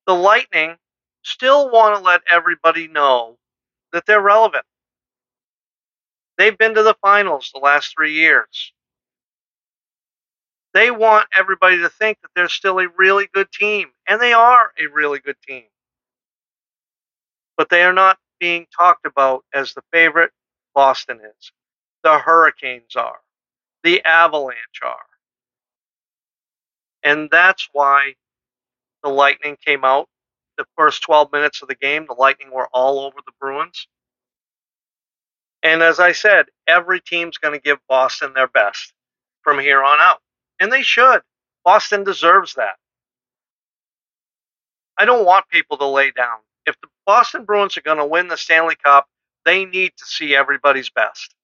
the 0.07 0.15
Lightning 0.15 0.77
still 1.23 1.71
want 1.71 1.97
to 1.97 2.03
let 2.03 2.23
everybody 2.31 2.89
know 2.89 3.39
that 3.93 4.07
they're 4.07 4.21
relevant. 4.21 4.65
They've 6.39 6.57
been 6.57 6.75
to 6.75 6.83
the 6.83 6.97
finals 7.01 7.51
the 7.53 7.61
last 7.61 7.95
three 7.95 8.15
years. 8.15 8.73
They 10.75 10.91
want 10.91 11.29
everybody 11.37 11.79
to 11.79 11.89
think 11.89 12.19
that 12.23 12.31
they're 12.35 12.49
still 12.49 12.79
a 12.79 12.89
really 12.97 13.29
good 13.33 13.51
team, 13.53 13.89
and 14.09 14.21
they 14.21 14.33
are 14.33 14.73
a 14.79 14.87
really 14.93 15.19
good 15.19 15.37
team. 15.47 15.65
But 17.57 17.69
they 17.69 17.83
are 17.83 17.93
not 17.93 18.19
being 18.41 18.67
talked 18.77 19.07
about 19.07 19.45
as 19.55 19.75
the 19.75 19.83
favorite 19.93 20.33
Boston 20.75 21.21
is. 21.21 21.53
The 22.03 22.19
Hurricanes 22.19 22.97
are. 22.97 23.21
The 23.85 24.03
Avalanche 24.05 24.81
are. 24.83 24.97
And 27.03 27.29
that's 27.31 27.69
why 27.73 28.15
the 29.03 29.11
Lightning 29.11 29.57
came 29.65 29.85
out 29.85 30.09
the 30.57 30.67
first 30.77 31.03
12 31.03 31.33
minutes 31.33 31.63
of 31.63 31.69
the 31.69 31.75
game, 31.75 32.07
the 32.07 32.15
Lightning 32.15 32.51
were 32.53 32.69
all 32.73 33.01
over 33.01 33.17
the 33.25 33.33
Bruins. 33.41 33.89
And 35.63 35.83
as 35.83 36.01
I 36.01 36.13
said, 36.13 36.47
every 36.67 37.01
team's 37.01 37.39
going 37.39 37.55
to 37.55 37.61
give 37.61 37.79
Boston 37.89 38.33
their 38.35 38.49
best 38.49 38.93
from 39.43 39.59
here 39.59 39.83
on 39.83 39.99
out. 40.01 40.21
And 40.63 40.73
they 40.73 40.83
should. 40.83 41.23
Boston 41.65 42.05
deserves 42.05 42.55
that. 42.55 42.77
I 44.97 45.05
don't 45.05 45.27
want 45.27 45.49
people 45.49 45.77
to 45.79 45.87
lay 45.87 46.13
down. 46.13 46.39
If 46.67 46.81
the 46.81 46.87
Boston 47.05 47.45
Bruins 47.45 47.77
are 47.77 47.83
going 47.83 47.99
to 47.99 48.07
win 48.07 48.29
the 48.29 48.37
Stanley 48.37 48.77
Cup, 48.77 49.09
they 49.45 49.65
need 49.65 49.91
to 49.97 50.05
see 50.05 50.37
everybody's 50.37 50.89
best. 50.89 51.35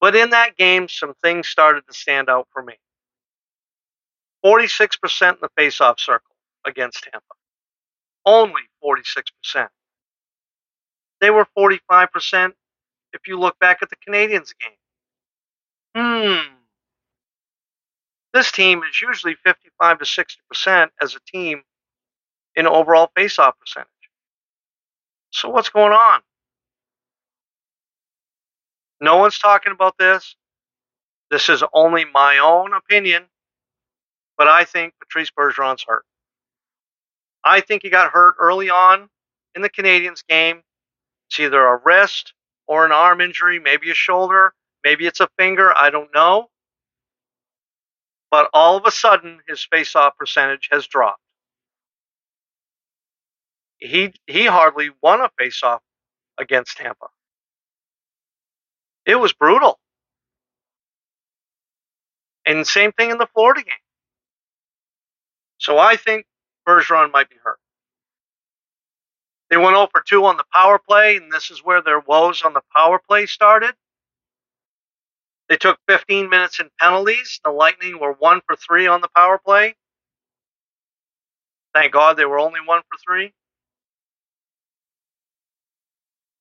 But 0.00 0.16
in 0.16 0.30
that 0.30 0.56
game, 0.56 0.88
some 0.88 1.14
things 1.22 1.46
started 1.46 1.86
to 1.86 1.94
stand 1.94 2.28
out 2.28 2.48
for 2.52 2.64
me. 2.64 2.74
46% 4.44 5.34
in 5.34 5.36
the 5.40 5.50
faceoff 5.56 6.00
circle 6.00 6.34
against 6.66 7.04
Tampa. 7.04 7.20
Only 8.26 8.62
46%. 8.84 9.68
They 11.20 11.30
were 11.30 11.46
45% 11.56 12.54
if 13.12 13.28
you 13.28 13.38
look 13.38 13.56
back 13.60 13.78
at 13.82 13.90
the 13.90 13.96
Canadiens 14.04 14.52
game. 14.58 14.79
Hmm. 15.94 16.54
This 18.32 18.52
team 18.52 18.82
is 18.84 19.00
usually 19.00 19.34
55 19.34 19.98
to 19.98 20.04
60% 20.04 20.90
as 21.00 21.14
a 21.14 21.20
team 21.26 21.62
in 22.54 22.66
overall 22.66 23.10
faceoff 23.16 23.52
percentage. 23.58 23.88
So 25.30 25.48
what's 25.48 25.68
going 25.68 25.92
on? 25.92 26.20
No 29.00 29.16
one's 29.16 29.38
talking 29.38 29.72
about 29.72 29.96
this. 29.98 30.36
This 31.30 31.48
is 31.48 31.62
only 31.72 32.04
my 32.04 32.38
own 32.38 32.72
opinion. 32.74 33.24
But 34.36 34.48
I 34.48 34.64
think 34.64 34.94
Patrice 35.00 35.30
Bergeron's 35.30 35.84
hurt. 35.86 36.04
I 37.44 37.60
think 37.60 37.82
he 37.82 37.90
got 37.90 38.12
hurt 38.12 38.36
early 38.38 38.70
on 38.70 39.08
in 39.54 39.62
the 39.62 39.70
Canadiens 39.70 40.26
game. 40.26 40.62
It's 41.28 41.40
either 41.40 41.64
a 41.64 41.80
wrist 41.84 42.34
or 42.66 42.84
an 42.84 42.92
arm 42.92 43.20
injury, 43.20 43.58
maybe 43.58 43.90
a 43.90 43.94
shoulder, 43.94 44.52
maybe 44.84 45.06
it's 45.06 45.20
a 45.20 45.28
finger, 45.38 45.72
I 45.76 45.90
don't 45.90 46.12
know. 46.14 46.48
But 48.30 48.48
all 48.54 48.76
of 48.76 48.86
a 48.86 48.90
sudden, 48.90 49.40
his 49.48 49.66
face-off 49.70 50.16
percentage 50.16 50.68
has 50.72 50.86
dropped. 50.86 51.20
he 53.80 54.12
he 54.26 54.46
hardly 54.46 54.90
won 55.02 55.20
a 55.20 55.30
face 55.38 55.62
off 55.62 55.82
against 56.38 56.76
Tampa. 56.76 57.06
It 59.06 59.16
was 59.16 59.32
brutal. 59.32 59.78
And 62.46 62.66
same 62.66 62.92
thing 62.92 63.10
in 63.10 63.18
the 63.18 63.26
Florida 63.26 63.62
game. 63.62 63.74
So 65.58 65.78
I 65.78 65.96
think 65.96 66.26
Bergeron 66.66 67.12
might 67.12 67.28
be 67.28 67.36
hurt. 67.42 67.58
They 69.50 69.56
went 69.56 69.76
0 69.76 69.88
for 69.92 70.02
2 70.06 70.24
on 70.26 70.36
the 70.36 70.44
power 70.52 70.78
play, 70.78 71.16
and 71.16 71.32
this 71.32 71.50
is 71.50 71.64
where 71.64 71.82
their 71.82 72.00
woes 72.00 72.42
on 72.42 72.54
the 72.54 72.62
power 72.74 73.00
play 73.06 73.26
started. 73.26 73.74
They 75.50 75.56
took 75.56 75.78
15 75.88 76.30
minutes 76.30 76.60
in 76.60 76.70
penalties. 76.80 77.40
The 77.44 77.50
Lightning 77.50 77.98
were 78.00 78.12
1 78.12 78.40
for 78.46 78.56
3 78.56 78.86
on 78.86 79.00
the 79.00 79.08
power 79.16 79.36
play. 79.36 79.74
Thank 81.74 81.92
God 81.92 82.16
they 82.16 82.24
were 82.24 82.38
only 82.38 82.60
1 82.64 82.82
for 82.88 82.98
3. 83.04 83.32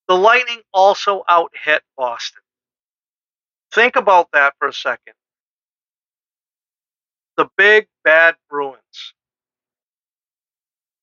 The 0.07 0.15
Lightning 0.15 0.61
also 0.73 1.23
out 1.27 1.51
hit 1.65 1.81
Boston. 1.97 2.41
Think 3.73 3.95
about 3.95 4.29
that 4.33 4.53
for 4.59 4.67
a 4.67 4.73
second. 4.73 5.15
The 7.35 7.49
big 7.57 7.87
bad 8.03 8.35
Bruins 8.49 9.13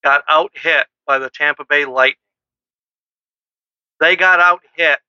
got 0.04 0.22
out 0.28 0.52
hit 0.54 0.86
by 1.06 1.18
the 1.18 1.30
Tampa 1.30 1.64
Bay 1.68 1.84
Lightning. 1.84 2.18
They 3.98 4.14
got 4.14 4.38
out 4.38 4.60
hit 4.76 5.00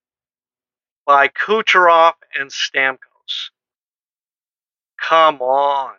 by 1.08 1.30
Kucherov 1.30 2.14
and 2.38 2.52
Stamkos. 2.52 3.50
Come 5.02 5.42
on. 5.42 5.94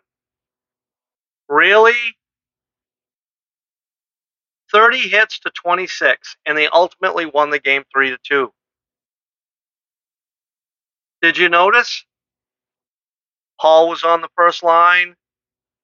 Really? 1.49 2.15
30 4.71 4.99
hits 4.99 5.39
to 5.39 5.49
26, 5.49 6.37
and 6.45 6.55
they 6.55 6.67
ultimately 6.67 7.25
won 7.25 7.49
the 7.49 7.59
game 7.59 7.83
3 7.91 8.11
to 8.11 8.17
2. 8.23 8.53
Did 11.23 11.37
you 11.37 11.49
notice? 11.49 12.05
Paul 13.59 13.89
was 13.89 14.03
on 14.03 14.21
the 14.21 14.29
first 14.35 14.63
line. 14.63 15.15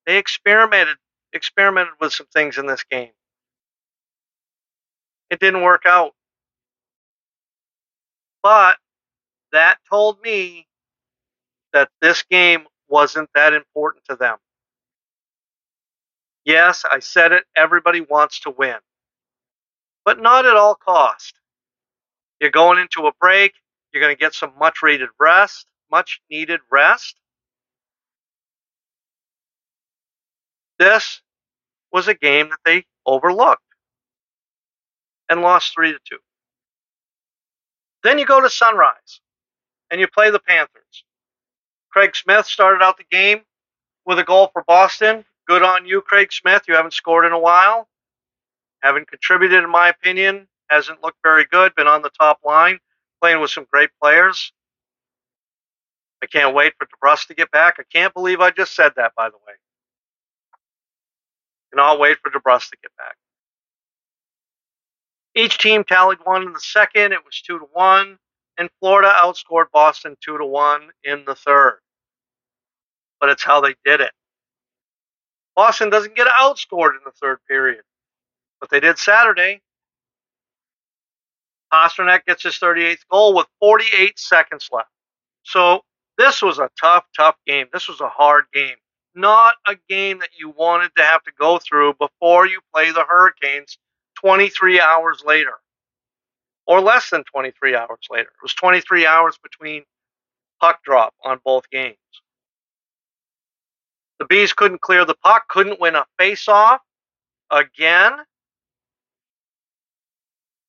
They 0.05 0.17
experimented 0.17 0.98
experimented 1.34 1.96
with 2.00 2.13
some 2.13 2.27
things 2.27 2.58
in 2.58 2.67
this 2.67 2.84
game. 2.84 3.12
It 5.29 5.39
didn't 5.39 5.63
work 5.63 5.82
out. 5.86 6.13
But 8.41 8.77
that 9.52 9.78
told 9.90 10.20
me 10.22 10.68
that 11.74 11.90
this 12.02 12.24
game 12.24 12.66
wasn't 12.88 13.30
that 13.36 13.54
important 13.54 14.06
to 14.10 14.16
them. 14.16 14.38
Yes, 16.46 16.86
I 16.90 17.00
said 17.00 17.32
it, 17.32 17.44
everybody 17.56 18.02
wants 18.02 18.42
to 18.42 18.52
win. 18.52 18.78
But 20.06 20.22
not 20.22 20.46
at 20.46 20.56
all 20.56 20.75
cost. 20.75 21.34
You're 22.40 22.52
going 22.52 22.80
into 22.80 23.08
a 23.08 23.12
break, 23.20 23.54
you're 23.92 24.02
going 24.02 24.16
to 24.16 24.20
get 24.20 24.34
some 24.34 24.54
much 24.60 24.80
needed 24.84 25.10
rest, 25.20 25.66
much 25.92 26.22
needed 26.30 26.60
rest. 26.72 27.16
This 30.78 31.22
was 31.92 32.08
a 32.08 32.14
game 32.14 32.50
that 32.50 32.60
they 32.66 32.86
overlooked 33.06 33.62
and 35.30 35.42
lost 35.42 35.74
3 35.74 35.94
to 35.94 36.00
2. 36.10 36.18
Then 38.04 38.20
you 38.20 38.25
go 38.25 38.42
to 38.42 38.50
Sunrise 38.50 39.22
and 39.92 40.00
you 40.00 40.08
play 40.08 40.30
the 40.30 40.39
Panthers. 40.39 41.04
Craig 41.92 42.15
Smith 42.15 42.46
started 42.46 42.84
out 42.84 42.98
the 42.98 43.06
game 43.10 43.42
with 44.06 44.20
a 44.20 44.24
goal 44.24 44.50
for 44.51 44.63
Boston. 44.68 45.25
Good 45.48 45.63
on 45.63 45.86
you, 45.86 46.01
Craig 46.01 46.34
Smith. 46.34 46.63
You 46.68 46.75
haven't 46.75 46.94
scored 46.94 47.25
in 47.25 47.32
a 47.32 47.39
while. 47.39 47.88
Haven't 48.82 49.10
contributed, 49.10 49.63
in 49.63 49.70
my 49.70 49.89
opinion. 49.89 50.48
Hasn't 50.70 51.04
looked 51.04 51.20
very 51.24 51.46
good. 51.46 51.74
Been 51.75 51.88
on 51.88 52.01
the 52.01 52.10
top 52.10 52.39
line, 52.44 52.80
playing 53.22 53.39
with 53.39 53.51
some 53.51 53.65
great 53.72 53.89
players. 54.01 54.51
I 56.24 56.27
can't 56.27 56.55
wait 56.55 56.74
for 56.77 56.88
DeBrusk 56.88 57.27
to 57.27 57.36
get 57.36 57.51
back. 57.51 57.75
I 57.79 57.83
can't 57.92 58.14
believe 58.14 58.42
I 58.42 58.50
just 58.50 58.75
said 58.75 58.94
that, 58.96 59.14
by 59.16 59.29
the 59.29 59.38
way. 59.38 59.53
And 61.72 61.79
I'll 61.79 62.00
wait 62.00 62.18
for 62.24 62.31
DeBrusk 62.31 62.72
to 62.72 62.77
get 62.81 62.96
back. 62.98 63.16
Each 65.36 65.57
team 65.57 65.83
tallied 65.83 66.20
one 66.24 66.44
in 66.44 66.53
the 66.53 66.59
second. 66.59 67.12
It 67.12 67.25
was 67.25 67.42
two 67.42 67.59
to 67.59 67.66
one, 67.74 68.18
and 68.57 68.70
Florida 68.79 69.11
outscored 69.22 69.65
Boston 69.72 70.15
two 70.22 70.37
to 70.37 70.46
one 70.46 70.89
in 71.03 71.24
the 71.25 71.35
third. 71.35 71.79
But 73.20 73.29
it's 73.29 73.44
how 73.44 73.61
they 73.61 73.75
did 73.83 74.01
it. 74.01 74.11
Boston 75.55 75.89
doesn't 75.89 76.15
get 76.15 76.27
outscored 76.27 76.91
in 76.91 77.01
the 77.05 77.11
third 77.11 77.39
period, 77.48 77.81
but 78.59 78.70
they 78.70 78.79
did 78.79 78.98
Saturday. 78.98 79.61
Pastrnak 81.74 82.25
gets 82.25 82.44
his 82.44 82.55
38th 82.55 83.07
goal 83.09 83.35
with 83.35 83.48
48 83.59 84.18
seconds 84.20 84.70
left. 84.72 84.89
So 85.44 85.81
this 86.18 86.41
was 86.41 86.59
a 86.59 86.70
tough, 86.79 87.05
tough 87.15 87.35
game. 87.46 87.68
This 87.74 87.87
was 87.87 88.01
a 88.01 88.09
hard 88.09 88.46
game. 88.53 88.75
Not 89.13 89.55
a 89.68 89.75
game 89.89 90.20
that 90.20 90.29
you 90.37 90.50
wanted 90.50 90.91
to 90.98 91.03
have 91.03 91.24
to 91.24 91.31
go 91.39 91.57
through 91.57 91.94
before 91.94 92.48
you 92.48 92.59
play 92.74 92.91
the 92.91 93.05
Hurricanes 93.07 93.77
23 94.15 94.79
hours 94.79 95.24
later, 95.25 95.53
or 96.68 96.82
less 96.82 97.10
than 97.10 97.24
23 97.24 97.75
hours 97.75 98.00
later. 98.10 98.30
It 98.30 98.42
was 98.42 98.54
23 98.54 99.06
hours 99.06 99.38
between 99.42 99.84
puck 100.60 100.84
drop 100.84 101.14
on 101.24 101.40
both 101.44 101.70
games. 101.70 101.98
The 104.20 104.25
B's 104.25 104.54
couldn't 104.54 104.82
clear 104.82 105.06
the 105.06 105.16
puck, 105.24 105.48
couldn't 105.50 105.80
win 105.80 105.96
a 105.96 106.06
face-off 106.18 106.82
again. 107.51 108.14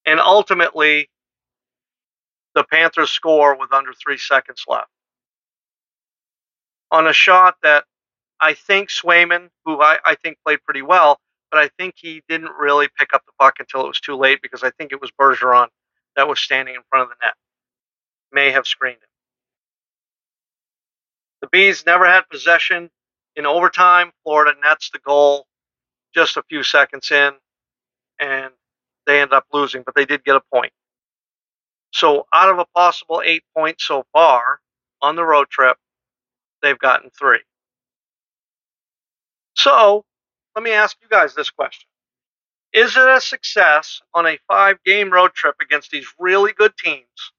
And 0.05 0.21
ultimately, 0.21 1.09
the 2.55 2.65
Panthers 2.65 3.11
score 3.11 3.57
with 3.57 3.73
under 3.73 3.93
three 3.93 4.19
seconds 4.19 4.65
left. 4.67 4.91
On 6.91 7.07
a 7.07 7.13
shot 7.13 7.57
that 7.63 7.85
I 8.41 8.55
think 8.55 8.91
Swayman, 8.91 9.49
who 9.65 9.81
I, 9.81 9.99
I 10.05 10.15
think 10.17 10.39
played 10.45 10.63
pretty 10.65 10.83
well, 10.83 11.19
but 11.51 11.59
I 11.61 11.69
think 11.79 11.95
he 11.97 12.23
didn't 12.29 12.53
really 12.59 12.89
pick 12.99 13.15
up 13.15 13.25
the 13.27 13.33
puck 13.39 13.57
until 13.59 13.83
it 13.83 13.89
was 13.89 14.01
too 14.01 14.17
late 14.17 14.41
because 14.43 14.63
I 14.63 14.71
think 14.71 14.93
it 14.93 15.01
was 15.01 15.11
Bergeron 15.21 15.69
that 16.17 16.29
was 16.29 16.41
standing 16.41 16.75
in 16.75 16.83
front 16.91 17.05
of 17.05 17.09
the 17.11 17.27
net. 17.27 17.35
May 18.33 18.51
have 18.53 18.67
screened 18.67 18.97
him. 18.97 19.09
The 21.43 21.49
B's 21.49 21.87
never 21.87 22.07
had 22.07 22.29
possession 22.31 22.91
in 23.37 23.47
overtime. 23.47 24.13
Florida 24.25 24.59
nets 24.63 24.91
the 24.91 24.99
goal 25.01 25.47
just 26.15 26.37
a 26.37 26.43
few 26.45 26.63
seconds 26.63 27.11
in, 27.11 27.35
and 28.21 28.53
they 29.07 29.21
end 29.21 29.33
up 29.33 29.45
losing, 29.53 29.83
but 29.85 29.95
they 29.95 30.07
did 30.07 30.25
get 30.25 30.37
a 30.37 30.43
point. 30.53 30.73
So 31.93 32.27
out 32.33 32.51
of 32.51 32.59
a 32.59 32.67
possible 32.75 33.23
eight 33.25 33.45
points 33.57 33.85
so 33.85 34.05
far 34.13 34.61
on 35.03 35.17
the 35.17 35.25
road 35.25 35.49
trip, 35.51 35.77
they've 36.63 36.79
gotten 36.79 37.11
three. 37.11 37.41
So 39.57 40.05
let 40.55 40.63
me 40.65 40.73
ask 40.73 40.97
you 41.03 41.09
guys 41.09 41.35
this 41.35 41.51
question. 41.51 41.89
Is 42.77 42.97
it 42.97 43.09
a 43.09 43.23
success 43.23 44.03
on 44.15 44.27
a 44.27 44.39
five 44.47 44.77
game 44.85 45.11
road 45.11 45.33
trip 45.33 45.57
against 45.63 45.91
these 45.91 46.07
really 46.19 46.53
good 46.53 46.77
teams 46.77 47.33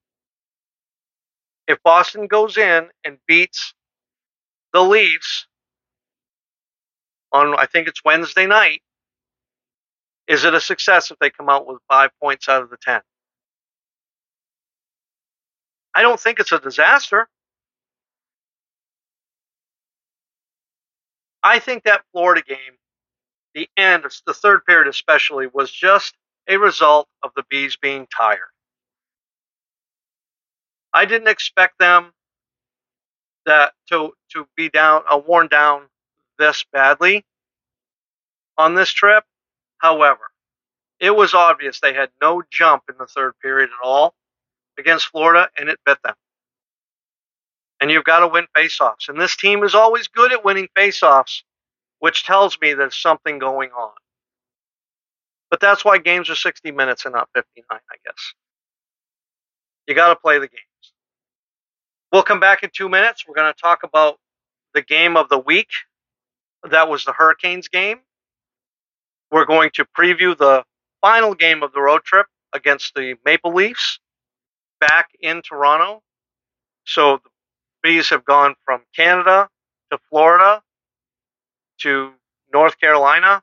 if 1.67 1.84
Boston 1.84 2.28
goes 2.28 2.58
in 2.58 2.88
and 3.06 3.17
beats 3.28 3.73
the 4.73 4.82
Leafs 4.82 5.45
on, 7.32 7.56
I 7.58 7.67
think 7.67 7.88
it's 7.88 8.04
Wednesday 8.04 8.47
night? 8.47 8.82
Is 10.28 10.43
it 10.43 10.56
a 10.56 10.62
success 10.62 11.12
if 11.12 11.19
they 11.19 11.30
come 11.30 11.50
out 11.50 11.67
with 11.67 11.80
five 11.88 12.10
points 12.21 12.50
out 12.50 12.63
of 12.63 12.69
the 12.69 12.78
10? 12.82 13.02
I 15.93 16.02
don't 16.02 16.19
think 16.19 16.39
it's 16.39 16.52
a 16.52 16.60
disaster. 16.60 17.28
I 21.43 21.60
think 21.60 21.84
that 21.84 22.02
Florida 22.12 22.41
game 22.47 22.76
the 23.58 23.70
end, 23.76 24.06
the 24.28 24.36
third 24.36 24.65
period 24.65 24.88
especially, 24.88 25.48
was 25.52 25.72
just 25.72 26.13
a 26.48 26.58
result 26.58 27.08
of 27.24 27.32
the 27.36 27.43
B's 27.50 27.76
being 27.76 28.08
tired. 28.15 28.52
I 30.93 31.06
didn't 31.06 31.28
expect 31.28 31.80
them 31.80 32.13
that 33.48 33.74
to 33.89 34.13
to 34.34 34.48
be 34.56 34.70
down, 34.70 35.02
uh, 35.10 35.17
worn 35.17 35.48
down 35.48 35.88
this 36.38 36.63
badly 36.72 37.26
on 38.60 38.76
this 38.76 38.91
trip. 38.91 39.24
However, 39.80 40.30
it 41.00 41.15
was 41.15 41.34
obvious 41.34 41.80
they 41.80 41.93
had 41.93 42.12
no 42.22 42.43
jump 42.52 42.84
in 42.89 42.96
the 43.00 43.08
third 43.08 43.34
period 43.41 43.70
at 43.70 43.86
all 43.86 44.13
against 44.78 45.08
Florida, 45.08 45.50
and 45.58 45.67
it 45.67 45.80
bit 45.84 45.98
them. 46.04 46.15
And 47.82 47.89
you've 47.89 48.04
got 48.04 48.20
to 48.20 48.28
win 48.28 48.46
faceoffs. 48.56 49.10
And 49.10 49.20
this 49.20 49.36
team 49.36 49.63
is 49.63 49.74
always 49.74 50.08
good 50.08 50.32
at 50.32 50.46
winning 50.46 50.67
faceoffs 50.76 51.41
which 51.99 52.23
tells 52.23 52.60
me 52.62 52.73
there's 52.73 52.95
something 52.95 53.39
going 53.39 53.71
on. 53.71 53.93
But 55.49 55.60
that's 55.60 55.86
why 55.86 55.97
games 55.97 56.29
are 56.29 56.36
60 56.36 56.71
minutes 56.71 57.05
and 57.05 57.13
not 57.13 57.29
59, 57.33 57.65
I 57.71 57.95
guess. 58.05 58.33
You 59.88 59.95
got 59.95 60.10
to 60.10 60.15
play 60.15 60.39
the 60.39 60.47
games. 60.47 60.62
We'll 62.12 62.23
come 62.23 62.39
back 62.39 62.63
in 62.63 62.69
two 62.73 62.89
minutes. 62.89 63.25
We're 63.27 63.36
going 63.36 63.53
to 63.53 63.60
talk 63.60 63.83
about 63.83 64.17
the 64.73 64.81
game 64.81 65.15
of 65.15 65.29
the 65.29 65.38
week. 65.38 65.69
That 66.69 66.89
was 66.89 67.05
the 67.05 67.13
Hurricanes 67.13 67.67
game. 67.67 67.99
We're 69.31 69.45
going 69.45 69.71
to 69.75 69.86
preview 69.97 70.38
the 70.38 70.63
final 71.01 71.33
game 71.33 71.63
of 71.63 71.73
the 71.73 71.81
road 71.81 72.03
trip 72.03 72.27
against 72.53 72.93
the 72.95 73.15
Maple 73.25 73.53
Leafs 73.53 73.99
back 74.79 75.10
in 75.21 75.41
Toronto. 75.41 76.01
So 76.86 77.19
the 77.23 77.29
B's 77.83 78.10
have 78.10 78.25
gone 78.25 78.55
from 78.65 78.81
Canada 78.95 79.49
to 79.91 79.99
Florida 80.10 80.62
to 81.81 82.11
North 82.53 82.79
Carolina 82.79 83.41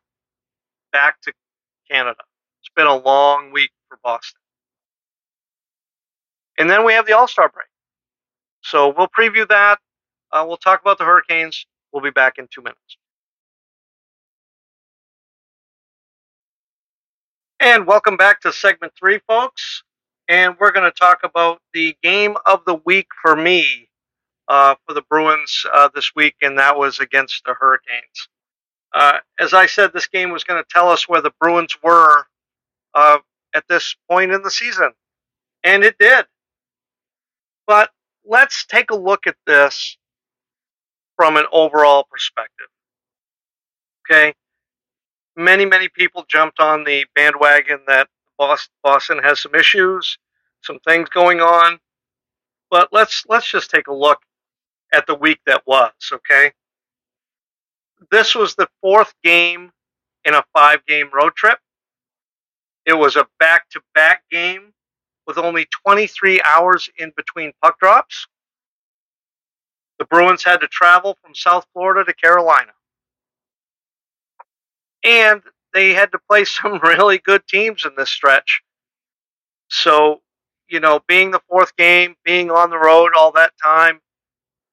back 0.93 1.21
to 1.23 1.33
Canada. 1.91 2.23
It's 2.61 2.71
been 2.75 2.87
a 2.87 2.97
long 2.97 3.53
week 3.53 3.71
for 3.89 3.99
Boston. 4.03 4.41
And 6.59 6.71
then 6.71 6.85
we 6.85 6.93
have 6.93 7.07
the 7.07 7.13
All 7.13 7.29
Star 7.29 7.49
break. 7.49 7.67
So 8.63 8.95
we'll 8.97 9.09
preview 9.09 9.47
that. 9.49 9.79
Uh, 10.33 10.45
we'll 10.47 10.57
talk 10.57 10.81
about 10.81 10.99
the 10.99 11.05
Hurricanes. 11.05 11.67
We'll 11.93 12.03
be 12.03 12.11
back 12.11 12.39
in 12.39 12.49
two 12.53 12.63
minutes. 12.63 12.97
And 17.61 17.87
welcome 17.87 18.17
back 18.17 18.41
to 18.43 18.53
segment 18.53 18.93
three, 18.99 19.21
folks. 19.27 19.83
And 20.29 20.57
we're 20.59 20.73
going 20.73 20.91
to 20.91 20.97
talk 20.97 21.21
about 21.23 21.61
the 21.73 21.97
game 22.03 22.37
of 22.47 22.61
the 22.67 22.75
week 22.75 23.09
for 23.23 23.37
me 23.37 23.89
uh, 24.49 24.75
for 24.87 24.95
the 24.95 25.03
Bruins 25.03 25.65
uh, 25.73 25.89
this 25.95 26.15
week, 26.15 26.37
and 26.43 26.59
that 26.59 26.77
was 26.77 27.01
against 27.01 27.43
the 27.45 27.55
Hurricanes. 27.55 28.29
Uh, 28.93 29.19
as 29.41 29.55
I 29.55 29.67
said, 29.67 29.93
this 29.93 30.07
game 30.07 30.31
was 30.31 30.45
going 30.45 30.63
to 30.63 30.69
tell 30.71 30.89
us 30.89 31.09
where 31.09 31.21
the 31.21 31.33
Bruins 31.41 31.77
were 31.83 32.27
uh, 32.95 33.19
at 33.55 33.65
this 33.69 33.97
point 34.09 34.33
in 34.33 34.43
the 34.43 34.51
season, 34.51 34.93
and 35.65 35.83
it 35.83 35.97
did. 35.99 36.27
But 37.67 37.91
let's 38.25 38.67
take 38.67 38.91
a 38.91 38.97
look 38.97 39.27
at 39.27 39.37
this 39.47 39.97
from 41.17 41.37
an 41.37 41.47
overall 41.53 42.05
perspective. 42.11 42.69
Okay, 44.09 44.35
many 45.37 45.65
many 45.65 45.89
people 45.89 46.25
jumped 46.29 46.61
on 46.61 46.85
the 46.85 47.07
bandwagon 47.15 47.81
that 47.87 48.09
Boston 48.39 49.19
has 49.23 49.41
some 49.41 49.55
issues, 49.55 50.19
some 50.63 50.79
things 50.81 51.09
going 51.09 51.41
on. 51.41 51.79
But 52.71 52.89
let's 52.93 53.25
let's 53.29 53.51
just 53.51 53.71
take 53.71 53.87
a 53.87 53.95
look 53.95 54.21
at 54.95 55.07
the 55.07 55.15
week 55.15 55.41
that 55.47 55.63
was, 55.67 55.93
okay? 56.13 56.53
This 58.11 58.35
was 58.35 58.55
the 58.55 58.69
fourth 58.81 59.13
game 59.23 59.73
in 60.25 60.35
a 60.35 60.45
five 60.53 60.85
game 60.87 61.11
road 61.13 61.35
trip. 61.35 61.59
It 62.87 62.95
was 62.95 63.17
a 63.17 63.27
back 63.39 63.69
to 63.71 63.81
back 63.95 64.23
game 64.31 64.73
with 65.27 65.39
only 65.39 65.67
23 65.87 66.41
hours 66.43 66.89
in 66.99 67.13
between 67.17 67.53
puck 67.63 67.79
drops. 67.79 68.27
The 69.99 70.05
Bruins 70.05 70.45
had 70.45 70.61
to 70.61 70.69
travel 70.69 71.17
from 71.23 71.35
South 71.35 71.67
Florida 71.73 72.05
to 72.05 72.15
Carolina. 72.15 72.73
And 75.03 75.43
they 75.73 75.95
had 75.95 76.13
to 76.13 76.19
play 76.29 76.45
some 76.45 76.79
really 76.83 77.19
good 77.19 77.47
teams 77.47 77.85
in 77.85 77.93
this 77.97 78.11
stretch. 78.11 78.63
So, 79.69 80.21
you 80.69 80.81
know, 80.81 81.01
being 81.09 81.31
the 81.31 81.41
fourth 81.49 81.75
game, 81.77 82.17
being 82.25 82.51
on 82.51 82.71
the 82.71 82.79
road 82.79 83.13
all 83.17 83.33
that 83.33 83.53
time, 83.63 84.01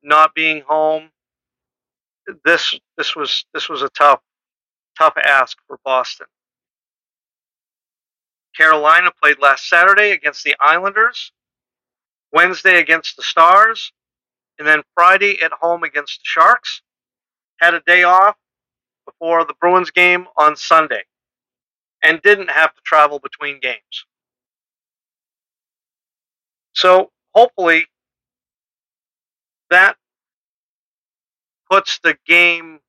not 0.04 0.34
being 0.36 0.64
home, 0.68 1.10
this 2.46 2.76
this 2.98 3.16
was 3.16 3.46
this 3.54 3.70
was 3.70 3.82
a 3.82 3.90
tough 3.90 4.22
tough 4.98 5.14
ask 5.24 5.58
for 5.68 5.80
Boston. 5.84 6.28
Carolina 8.56 9.12
played 9.22 9.40
last 9.40 9.70
Saturday 9.70 10.12
against 10.12 10.44
the 10.44 10.56
Islanders, 10.60 11.32
Wednesday 12.32 12.80
against 12.80 13.16
the 13.16 13.24
Stars, 13.24 13.94
and 14.60 14.68
then 14.68 14.84
Friday 14.94 15.42
at 15.42 15.52
home 15.54 15.84
against 15.84 16.20
the 16.20 16.26
Sharks. 16.26 16.82
Had 17.60 17.74
a 17.76 17.82
day 17.86 18.04
off 18.04 18.36
before 19.06 19.46
the 19.46 19.54
Bruins 19.60 19.92
game 19.92 20.28
on 20.36 20.56
Sunday 20.56 21.04
and 22.04 22.22
didn't 22.22 22.50
have 22.50 22.74
to 22.74 22.82
travel 22.84 23.20
between 23.20 23.60
games. 23.60 24.06
So 26.74 27.12
hopefully 27.36 27.86
that 29.72 29.98
puts 31.70 32.00
the 32.04 32.18
game 32.28 32.80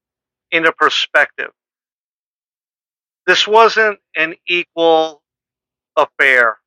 into 0.50 0.72
perspective. 0.72 1.50
This 3.26 3.46
wasn't 3.46 3.98
an 4.16 4.34
equal 4.48 5.22
affair. 5.96 6.58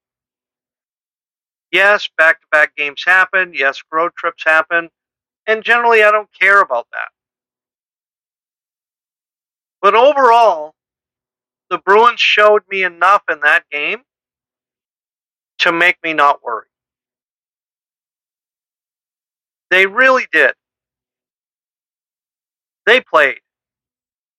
Yes, 1.71 2.09
back 2.17 2.41
to 2.41 2.47
back 2.51 2.75
games 2.75 3.03
happen. 3.05 3.51
Yes, 3.53 3.83
road 3.91 4.13
trips 4.17 4.43
happen. 4.43 4.89
And 5.45 5.63
generally, 5.63 6.03
I 6.03 6.11
don't 6.11 6.29
care 6.39 6.61
about 6.61 6.87
that. 6.91 7.09
But 9.81 9.93
overall, 9.93 10.73
the 11.69 11.77
Bruins 11.77 12.21
showed 12.21 12.63
me 12.69 12.83
enough 12.83 13.23
in 13.29 13.41
that 13.41 13.63
game 13.69 14.03
to 15.59 15.71
make 15.71 15.97
me 16.03 16.13
not 16.13 16.43
worry. 16.43 16.67
They 19.71 19.85
really 19.85 20.27
did. 20.31 20.53
They 22.85 23.01
played, 23.01 23.39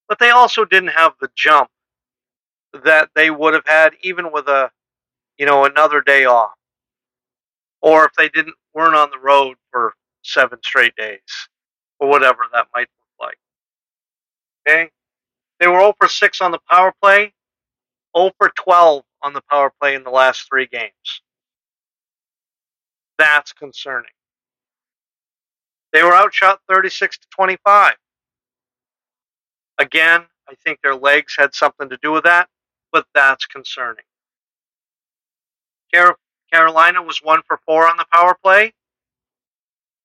but 0.09 0.19
they 0.19 0.31
also 0.31 0.65
didn't 0.65 0.91
have 0.91 1.15
the 1.21 1.29
jump 1.37 1.69
that 2.85 3.11
they 3.15 3.31
would 3.31 3.55
have 3.55 3.67
had 3.67 3.95
even 4.03 4.31
with 4.33 4.47
a, 4.49 4.71
you 5.39 5.47
know, 5.47 5.65
another 5.65 6.01
day 6.01 6.27
off, 6.27 6.53
or 7.83 8.05
if 8.05 8.12
they 8.17 8.29
didn't 8.29 8.55
weren't 8.75 8.95
on 8.95 9.11
the 9.11 9.19
road 9.19 9.57
for 9.73 9.95
seven 10.23 10.59
straight 10.62 10.95
days, 10.97 11.49
or 11.99 12.09
whatever 12.09 12.41
that 12.53 12.69
might 12.75 12.89
look 13.21 13.29
like. 13.29 13.39
Okay, 14.69 14.91
they 15.61 15.67
were 15.67 15.81
0 15.81 15.95
for 16.01 16.09
6 16.09 16.41
on 16.41 16.53
the 16.53 16.61
power 16.71 16.93
play, 17.03 17.33
0 18.17 18.33
for 18.39 18.51
12 18.51 19.03
on 19.23 19.33
the 19.33 19.43
power 19.51 19.73
play 19.81 19.95
in 19.95 20.05
the 20.05 20.11
last 20.11 20.47
three 20.49 20.67
games. 20.67 21.23
That's 23.19 23.53
concerning. 23.53 24.11
They 25.97 26.03
were 26.03 26.13
outshot 26.13 26.61
36 26.69 27.17
to 27.17 27.27
25. 27.31 27.95
Again, 29.79 30.27
I 30.47 30.55
think 30.63 30.81
their 30.83 30.95
legs 30.95 31.35
had 31.39 31.55
something 31.55 31.89
to 31.89 31.97
do 32.03 32.13
with 32.13 32.25
that, 32.25 32.51
but 32.93 33.07
that's 33.15 33.47
concerning. 33.47 34.05
Carolina 36.53 37.01
was 37.01 37.23
1 37.23 37.41
for 37.47 37.59
4 37.65 37.89
on 37.89 37.97
the 37.97 38.05
power 38.13 38.37
play. 38.45 38.75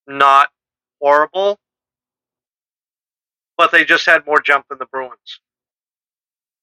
Not 0.07 0.47
horrible, 1.01 1.59
but 3.57 3.73
they 3.73 3.83
just 3.83 4.05
had 4.05 4.25
more 4.25 4.39
jump 4.39 4.67
than 4.69 4.77
the 4.77 4.85
Bruins. 4.85 5.41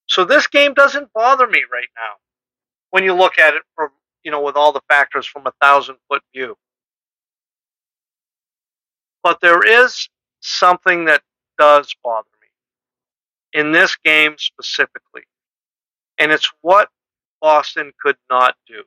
So 0.07 0.25
this 0.25 0.47
game 0.47 0.73
doesn't 0.73 1.13
bother 1.13 1.47
me 1.47 1.65
right 1.71 1.91
now 1.95 2.15
when 2.93 3.05
you 3.05 3.13
look 3.13 3.39
at 3.39 3.53
it 3.53 3.63
from, 3.75 3.91
you 4.25 4.31
know, 4.31 4.41
with 4.41 4.57
all 4.57 4.73
the 4.73 4.81
factors 4.89 5.27
from 5.27 5.47
a 5.47 5.53
thousand 5.61 5.97
foot 6.09 6.23
view. 6.35 6.57
But 9.29 9.43
there 9.43 9.61
is 9.63 10.09
something 10.41 11.05
that 11.05 11.21
does 11.59 11.95
bother 12.03 12.31
me 12.41 13.61
in 13.61 13.73
this 13.73 13.95
game 14.03 14.37
specifically. 14.39 15.25
And 16.17 16.33
it's 16.33 16.51
what 16.63 16.89
Boston 17.39 17.93
could 18.03 18.17
not 18.31 18.57
do. 18.67 18.85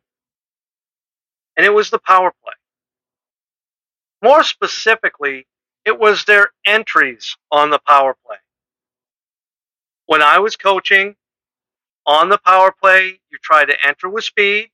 And 1.55 1.63
it 1.63 1.69
was 1.69 1.91
the 1.91 1.99
power 1.99 2.33
play. 2.43 2.53
More 4.23 4.43
specifically, 4.43 5.45
it 5.85 5.99
was 5.99 6.25
their 6.25 6.49
entries 6.65 7.37
on 7.51 7.69
the 7.69 7.79
power 7.87 8.15
play. 8.25 8.37
When 10.07 10.23
I 10.23 10.39
was 10.39 10.55
coaching 10.55 11.17
on 12.07 12.29
the 12.29 12.39
power 12.39 12.73
play, 12.81 13.19
you 13.29 13.37
try 13.43 13.63
to 13.63 13.77
enter 13.87 14.09
with 14.09 14.23
speed 14.23 14.71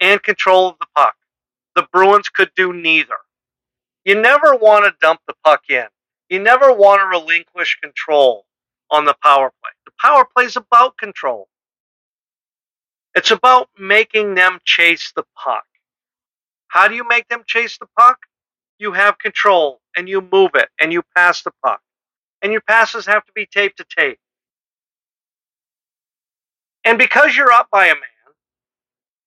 and 0.00 0.22
control 0.22 0.70
of 0.70 0.78
the 0.78 0.86
puck. 0.96 1.16
The 1.76 1.86
Bruins 1.92 2.30
could 2.30 2.52
do 2.56 2.72
neither. 2.72 3.18
You 4.10 4.20
never 4.20 4.56
want 4.56 4.86
to 4.86 4.94
dump 5.00 5.20
the 5.28 5.34
puck 5.44 5.70
in. 5.70 5.86
You 6.30 6.40
never 6.40 6.74
want 6.74 7.00
to 7.00 7.06
relinquish 7.06 7.78
control 7.80 8.44
on 8.90 9.04
the 9.04 9.14
power 9.22 9.52
play. 9.62 9.70
The 9.84 9.92
power 10.00 10.26
play 10.34 10.46
is 10.46 10.56
about 10.56 10.98
control. 10.98 11.46
It's 13.14 13.30
about 13.30 13.68
making 13.78 14.34
them 14.34 14.58
chase 14.64 15.12
the 15.14 15.22
puck. 15.36 15.62
How 16.66 16.88
do 16.88 16.96
you 16.96 17.06
make 17.06 17.28
them 17.28 17.44
chase 17.46 17.78
the 17.78 17.86
puck? 17.96 18.18
You 18.80 18.90
have 18.94 19.16
control 19.20 19.80
and 19.96 20.08
you 20.08 20.28
move 20.32 20.50
it 20.54 20.70
and 20.80 20.92
you 20.92 21.04
pass 21.14 21.42
the 21.44 21.52
puck. 21.64 21.80
And 22.42 22.50
your 22.50 22.62
passes 22.62 23.06
have 23.06 23.24
to 23.26 23.32
be 23.32 23.46
tape 23.46 23.76
to 23.76 23.84
tape. 23.96 24.18
And 26.84 26.98
because 26.98 27.36
you're 27.36 27.52
up 27.52 27.68
by 27.70 27.86
a 27.86 27.94
man, 27.94 28.34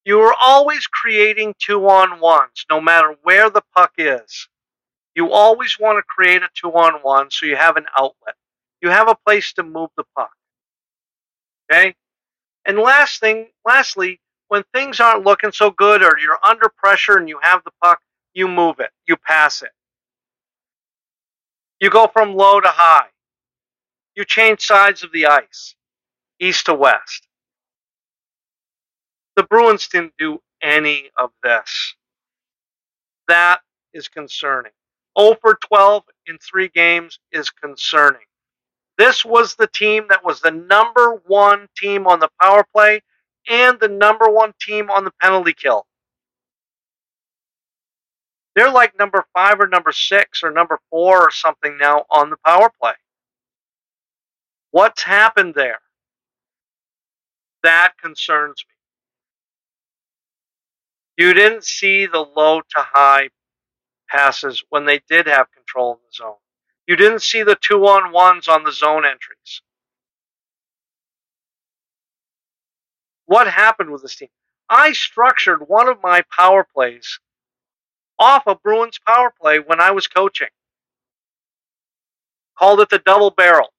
you 0.04 0.20
are 0.20 0.36
always 0.44 0.88
creating 0.88 1.56
two 1.58 1.88
on 1.88 2.20
ones, 2.20 2.66
no 2.70 2.82
matter 2.82 3.16
where 3.24 3.50
the 3.50 3.64
puck 3.74 3.94
is. 3.98 4.50
You 5.16 5.32
always 5.32 5.78
want 5.80 5.98
to 5.98 6.04
create 6.04 6.42
a 6.42 6.50
two 6.56 6.72
on 6.72 7.02
one 7.02 7.30
so 7.30 7.46
you 7.46 7.56
have 7.56 7.78
an 7.78 7.86
outlet. 7.98 8.36
You 8.82 8.90
have 8.90 9.08
a 9.08 9.18
place 9.26 9.54
to 9.54 9.64
move 9.64 9.90
the 9.96 10.04
puck. 10.16 10.32
Okay? 11.72 11.96
And 12.66 12.78
last 12.78 13.20
thing, 13.20 13.48
lastly, 13.66 14.20
when 14.48 14.64
things 14.74 15.00
aren't 15.00 15.26
looking 15.26 15.52
so 15.52 15.72
good 15.72 16.04
or 16.04 16.18
you're 16.22 16.40
under 16.44 16.70
pressure 16.70 17.18
and 17.18 17.30
you 17.30 17.40
have 17.42 17.64
the 17.64 17.72
puck, 17.82 18.00
you 18.34 18.48
move 18.48 18.80
it, 18.80 18.90
you 19.08 19.16
pass 19.18 19.62
it. 19.62 19.72
You 21.80 21.90
go 21.90 22.08
from 22.08 22.36
low 22.36 22.60
to 22.60 22.70
high. 22.70 23.08
You 24.16 24.26
change 24.26 24.62
sides 24.62 25.04
of 25.04 25.12
the 25.12 25.26
ice, 25.26 25.76
east 26.40 26.68
to 26.68 26.74
west. 26.74 27.28
The 29.36 29.44
Bruins 29.44 29.88
didn't 29.88 30.14
do 30.18 30.40
any 30.62 31.10
of 31.18 31.32
this. 31.42 31.96
That 33.28 33.62
is 33.94 34.08
concerning. 34.08 34.72
0 35.20 35.36
for 35.42 35.58
12 35.68 36.04
in 36.28 36.38
three 36.38 36.70
games 36.70 37.20
is 37.32 37.50
concerning. 37.50 38.22
This 38.98 39.26
was 39.26 39.56
the 39.56 39.68
team 39.68 40.06
that 40.10 40.24
was 40.24 40.42
the 40.42 40.52
number 40.52 41.22
one 41.26 41.68
team 41.78 42.06
on 42.08 42.20
the 42.20 42.30
power 42.42 42.64
play 42.74 43.02
and 43.50 43.80
the 43.80 43.88
number 43.88 44.30
one 44.30 44.54
team 44.62 44.90
on 44.90 45.04
the 45.04 45.14
penalty 45.20 45.54
kill. 45.54 45.86
They're 48.56 48.72
like 48.72 48.98
number 49.00 49.26
five 49.34 49.60
or 49.60 49.68
number 49.68 49.92
six 49.92 50.44
or 50.44 50.52
number 50.52 50.80
four 50.92 51.22
or 51.22 51.32
something 51.32 51.78
now 51.78 52.06
on 52.12 52.30
the 52.30 52.38
power 52.46 52.72
play. 52.80 52.94
What's 54.72 55.04
happened 55.04 55.56
there? 55.56 55.80
That 57.64 57.94
concerns 58.02 58.64
me. 58.68 58.76
You 61.26 61.34
didn't 61.34 61.64
see 61.64 62.06
the 62.06 62.26
low 62.36 62.62
to 62.62 62.78
high 62.78 63.30
passes 64.14 64.64
when 64.70 64.86
they 64.86 65.02
did 65.10 65.28
have 65.28 65.52
control 65.52 65.94
in 65.94 66.00
the 66.06 66.14
zone. 66.14 66.36
You 66.88 66.96
didn't 66.96 67.22
see 67.22 67.44
the 67.44 67.56
two 67.56 67.86
on 67.88 68.12
ones 68.12 68.48
on 68.48 68.64
the 68.64 68.72
zone 68.72 69.06
entries. 69.06 69.62
What 73.26 73.48
happened 73.48 73.90
with 73.90 74.02
this 74.02 74.16
team? 74.16 74.30
I 74.70 74.92
structured 74.92 75.68
one 75.68 75.88
of 75.88 76.02
my 76.04 76.24
power 76.36 76.66
plays 76.74 77.20
off 78.20 78.44
a 78.48 78.56
Bruins 78.56 79.00
power 79.06 79.34
play 79.42 79.60
when 79.60 79.82
I 79.82 79.92
was 79.92 80.08
coaching. 80.08 80.48
Called 82.58 82.82
it 82.82 82.90
the 82.90 83.00
double 83.00 83.32
barrel. 83.32 83.74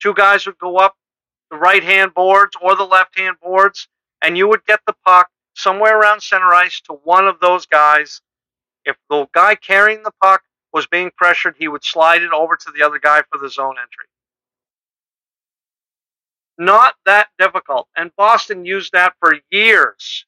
Two 0.00 0.14
guys 0.14 0.46
would 0.46 0.58
go 0.58 0.76
up 0.76 0.96
the 1.50 1.56
right 1.56 1.82
hand 1.82 2.12
boards 2.14 2.56
or 2.60 2.76
the 2.76 2.84
left 2.84 3.18
hand 3.18 3.36
boards, 3.42 3.88
and 4.20 4.36
you 4.36 4.48
would 4.48 4.64
get 4.66 4.80
the 4.86 4.94
puck 5.06 5.28
somewhere 5.54 5.98
around 5.98 6.22
center 6.22 6.52
ice 6.52 6.80
to 6.82 6.92
one 7.04 7.26
of 7.26 7.40
those 7.40 7.66
guys. 7.66 8.20
If 8.84 8.96
the 9.08 9.26
guy 9.32 9.54
carrying 9.54 10.02
the 10.02 10.12
puck 10.22 10.42
was 10.72 10.86
being 10.86 11.10
pressured, 11.16 11.56
he 11.58 11.68
would 11.68 11.84
slide 11.84 12.22
it 12.22 12.32
over 12.32 12.56
to 12.56 12.72
the 12.76 12.84
other 12.84 12.98
guy 12.98 13.22
for 13.30 13.38
the 13.38 13.48
zone 13.48 13.76
entry. 13.80 14.06
Not 16.58 16.94
that 17.06 17.28
difficult. 17.38 17.88
And 17.96 18.14
Boston 18.16 18.64
used 18.64 18.92
that 18.92 19.14
for 19.20 19.34
years. 19.50 20.26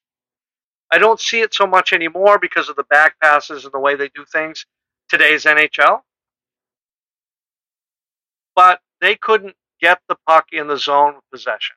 I 0.91 0.97
don't 0.97 1.19
see 1.19 1.41
it 1.41 1.53
so 1.53 1.67
much 1.67 1.93
anymore 1.93 2.39
because 2.39 2.69
of 2.69 2.75
the 2.75 2.83
back 2.83 3.19
passes 3.21 3.65
and 3.65 3.73
the 3.73 3.79
way 3.79 3.95
they 3.95 4.09
do 4.09 4.25
things 4.25 4.65
today's 5.09 5.45
NHL. 5.45 6.01
But 8.55 8.81
they 9.01 9.15
couldn't 9.15 9.55
get 9.81 9.99
the 10.07 10.17
puck 10.25 10.47
in 10.51 10.67
the 10.67 10.77
zone 10.77 11.15
of 11.15 11.21
possession. 11.31 11.75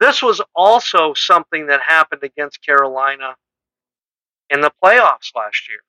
This 0.00 0.22
was 0.22 0.40
also 0.54 1.14
something 1.14 1.66
that 1.66 1.80
happened 1.80 2.24
against 2.24 2.64
Carolina 2.64 3.36
in 4.52 4.60
the 4.60 4.70
playoffs 4.84 5.34
last 5.34 5.68
year. 5.68 5.80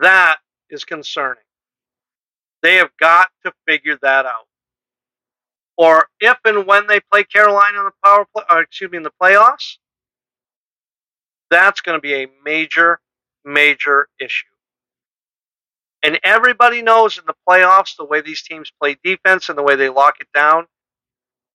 That 0.00 0.38
is 0.70 0.84
concerning. 0.84 1.42
They 2.62 2.76
have 2.76 2.90
got 2.98 3.28
to 3.44 3.52
figure 3.66 3.98
that 4.02 4.26
out. 4.26 4.48
Or 5.76 6.08
if 6.20 6.38
and 6.44 6.66
when 6.66 6.86
they 6.86 7.00
play 7.12 7.24
Carolina 7.24 7.78
in 7.78 7.84
the 7.84 7.92
power 8.02 8.26
play, 8.34 8.44
or 8.50 8.62
excuse 8.62 8.90
me, 8.90 8.96
in 8.96 9.02
the 9.02 9.12
playoffs, 9.22 9.76
that's 11.50 11.82
going 11.82 11.96
to 11.96 12.00
be 12.00 12.14
a 12.14 12.26
major, 12.44 13.00
major 13.44 14.08
issue. 14.18 14.46
And 16.02 16.18
everybody 16.24 16.82
knows 16.82 17.18
in 17.18 17.24
the 17.26 17.34
playoffs 17.48 17.96
the 17.96 18.04
way 18.04 18.20
these 18.22 18.42
teams 18.42 18.72
play 18.80 18.96
defense 19.04 19.48
and 19.48 19.58
the 19.58 19.62
way 19.62 19.76
they 19.76 19.88
lock 19.88 20.16
it 20.20 20.28
down. 20.34 20.66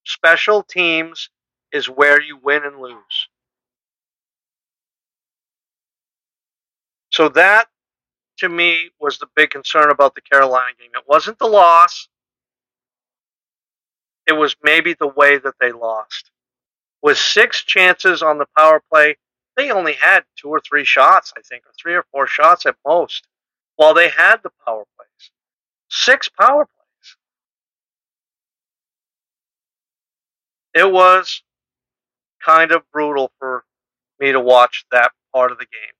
Special 0.05 0.61
teams 0.61 1.29
is 1.71 1.89
where 1.89 2.21
you 2.21 2.37
win 2.37 2.63
and 2.63 2.79
lose. 2.79 3.29
So 7.11 7.29
that 7.29 7.67
to 8.37 8.49
me 8.49 8.89
was 8.99 9.19
the 9.19 9.27
big 9.35 9.51
concern 9.51 9.91
about 9.91 10.15
the 10.15 10.21
Carolina 10.21 10.73
game. 10.79 10.91
It 10.95 11.03
wasn't 11.07 11.39
the 11.39 11.47
loss. 11.47 12.07
It 14.27 14.33
was 14.33 14.55
maybe 14.63 14.93
the 14.93 15.07
way 15.07 15.37
that 15.37 15.55
they 15.59 15.71
lost. 15.71 16.31
With 17.01 17.17
six 17.17 17.63
chances 17.63 18.21
on 18.21 18.37
the 18.37 18.47
power 18.57 18.81
play, 18.91 19.17
they 19.57 19.71
only 19.71 19.93
had 19.93 20.23
two 20.37 20.49
or 20.49 20.61
three 20.61 20.85
shots, 20.85 21.33
I 21.37 21.41
think, 21.41 21.65
or 21.65 21.71
three 21.79 21.95
or 21.95 22.05
four 22.11 22.27
shots 22.27 22.65
at 22.65 22.75
most, 22.85 23.27
while 23.75 23.93
they 23.93 24.09
had 24.09 24.37
the 24.43 24.51
power 24.65 24.85
plays. 24.97 25.31
Six 25.89 26.29
power 26.29 26.65
plays. 26.65 27.17
It 30.73 30.91
was 30.91 31.43
kind 32.43 32.71
of 32.71 32.83
brutal 32.91 33.31
for 33.39 33.65
me 34.19 34.31
to 34.31 34.39
watch 34.39 34.85
that 34.91 35.11
part 35.33 35.51
of 35.51 35.57
the 35.57 35.65
game. 35.65 35.93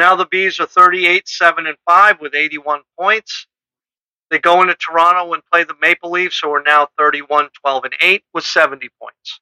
Now 0.00 0.16
the 0.16 0.24
B's 0.24 0.58
are 0.58 0.66
38, 0.66 1.28
7, 1.28 1.66
and 1.66 1.76
5 1.86 2.22
with 2.22 2.34
81 2.34 2.80
points. 2.98 3.46
They 4.30 4.38
go 4.38 4.62
into 4.62 4.74
Toronto 4.74 5.34
and 5.34 5.42
play 5.52 5.64
the 5.64 5.74
Maple 5.78 6.10
Leafs, 6.10 6.40
who 6.42 6.50
are 6.54 6.62
now 6.62 6.88
31, 6.96 7.50
12, 7.60 7.84
and 7.84 7.94
8 8.00 8.24
with 8.32 8.44
70 8.44 8.88
points. 8.98 9.40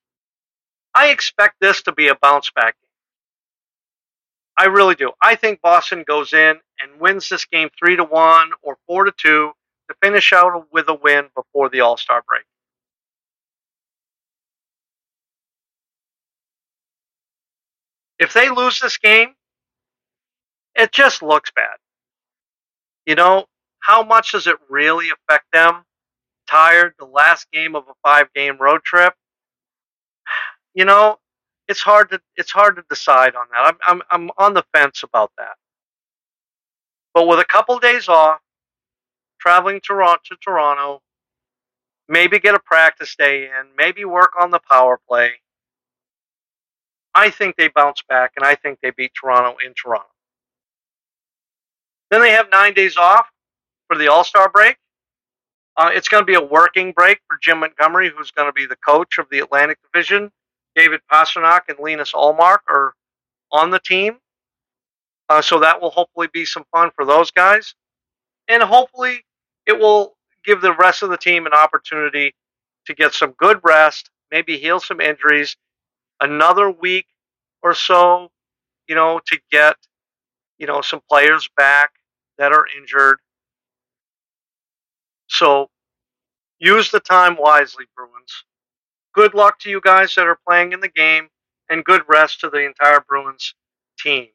I 0.93 1.11
expect 1.11 1.61
this 1.61 1.83
to 1.83 1.93
be 1.93 2.09
a 2.09 2.17
bounce 2.17 2.51
back 2.51 2.75
game. 2.75 2.91
I 4.59 4.65
really 4.65 4.97
do. 4.97 5.13
I 5.23 5.37
think 5.37 5.61
Boston 5.61 6.03
goes 6.05 6.33
in 6.33 6.59
and 6.83 7.01
wins 7.01 7.29
this 7.29 7.45
game 7.45 7.69
3 7.79 7.95
to 7.95 8.03
1 8.03 8.51
or 8.61 8.79
4 8.89 9.05
to 9.05 9.13
2 9.13 9.53
to 9.91 9.95
finish 10.03 10.33
out 10.33 10.67
with 10.73 10.89
a 10.89 10.95
win 10.95 11.29
before 11.37 11.69
the 11.69 11.83
All 11.83 11.97
Star 11.97 12.25
break. 12.27 12.43
If 18.19 18.33
they 18.33 18.51
lose 18.51 18.81
this 18.81 18.99
game, 18.99 19.37
it 20.79 20.93
just 20.93 21.23
looks 21.23 21.51
bad. 21.51 21.77
You 23.05 23.17
know, 23.17 23.47
how 23.81 24.03
much 24.03 24.33
does 24.33 24.47
it 24.47 24.57
really 24.71 25.09
affect 25.11 25.47
them? 25.53 25.85
Tired, 26.49 26.95
the 26.99 27.05
last 27.05 27.51
game 27.53 27.75
of 27.75 27.85
a 27.89 27.95
five 28.03 28.33
game 28.35 28.57
road 28.59 28.83
trip. 28.85 29.13
You 30.75 30.85
know, 30.85 31.19
it's 31.67 31.83
hard 31.83 32.11
to 32.11 32.21
it's 32.37 32.53
hard 32.53 32.77
to 32.77 32.85
decide 32.89 33.35
on 33.35 33.47
that. 33.53 33.61
I'm 33.61 33.77
I'm 33.87 34.03
I'm 34.11 34.31
on 34.39 34.55
the 34.55 34.65
fence 34.73 35.03
about 35.03 35.33
that. 35.37 35.57
But 37.13 37.27
with 37.27 37.41
a 37.41 37.45
couple 37.45 37.79
days 37.79 38.09
off, 38.09 38.41
traveling 39.41 39.81
Toronto 39.81 40.21
to 40.27 40.37
Toronto, 40.43 41.03
maybe 42.09 42.39
get 42.39 42.55
a 42.55 42.61
practice 42.61 43.17
day 43.17 43.45
in, 43.45 43.69
maybe 43.77 44.05
work 44.05 44.33
on 44.41 44.51
the 44.51 44.61
power 44.71 45.01
play. 45.09 45.33
I 47.15 47.31
think 47.31 47.57
they 47.57 47.69
bounce 47.69 48.03
back 48.09 48.33
and 48.37 48.45
I 48.45 48.55
think 48.55 48.79
they 48.81 48.91
beat 48.91 49.13
Toronto 49.19 49.57
in 49.65 49.75
Toronto. 49.75 50.09
Then 52.11 52.21
they 52.21 52.31
have 52.31 52.49
nine 52.51 52.75
days 52.75 52.97
off 52.97 53.27
for 53.87 53.97
the 53.97 54.09
All 54.09 54.25
Star 54.25 54.49
break. 54.49 54.77
Uh, 55.77 55.91
it's 55.93 56.09
going 56.09 56.23
to 56.23 56.27
be 56.27 56.35
a 56.35 56.43
working 56.43 56.93
break 56.93 57.21
for 57.29 57.39
Jim 57.41 57.61
Montgomery, 57.61 58.11
who's 58.15 58.31
going 58.31 58.49
to 58.49 58.53
be 58.53 58.67
the 58.67 58.77
coach 58.77 59.19
of 59.19 59.27
the 59.31 59.39
Atlantic 59.39 59.79
Division. 59.93 60.31
David 60.75 61.01
Pastrnak 61.11 61.63
and 61.69 61.79
Linus 61.79 62.13
Ullmark 62.13 62.59
are 62.69 62.95
on 63.53 63.71
the 63.71 63.79
team. 63.79 64.19
Uh, 65.29 65.43
so 65.43 65.61
that 65.61 65.81
will 65.81 65.91
hopefully 65.91 66.29
be 66.33 66.45
some 66.45 66.65
fun 66.73 66.91
for 66.97 67.05
those 67.05 67.31
guys. 67.31 67.75
And 68.49 68.63
hopefully 68.63 69.25
it 69.67 69.79
will 69.79 70.17
give 70.45 70.61
the 70.61 70.73
rest 70.73 71.03
of 71.03 71.11
the 71.11 71.17
team 71.17 71.47
an 71.47 71.53
opportunity 71.53 72.35
to 72.87 72.95
get 72.95 73.13
some 73.13 73.33
good 73.33 73.61
rest, 73.63 74.11
maybe 74.31 74.59
heal 74.59 74.81
some 74.81 75.01
injuries, 75.01 75.57
another 76.21 76.71
week 76.71 77.07
or 77.63 77.75
so, 77.75 78.31
you 78.89 78.95
know, 78.95 79.21
to 79.27 79.39
get, 79.53 79.77
you 80.59 80.67
know, 80.67 80.81
some 80.81 81.01
players 81.09 81.49
back 81.57 81.93
that 82.39 82.53
are 82.53 82.67
injured. 82.77 83.19
So 85.29 85.69
use 86.59 86.91
the 86.91 87.01
time 87.01 87.37
wisely, 87.39 87.85
Bruins. 87.97 88.45
Good 89.15 89.35
luck 89.35 89.59
to 89.61 89.71
you 89.71 89.81
guys 89.81 90.15
that 90.15 90.27
are 90.27 90.39
playing 90.49 90.73
in 90.73 90.81
the 90.81 90.89
game, 90.89 91.29
and 91.71 91.85
good 91.85 92.03
rest 92.09 92.41
to 92.41 92.51
the 92.51 92.65
entire 92.65 93.01
Bruins 93.07 93.55
team 93.99 94.29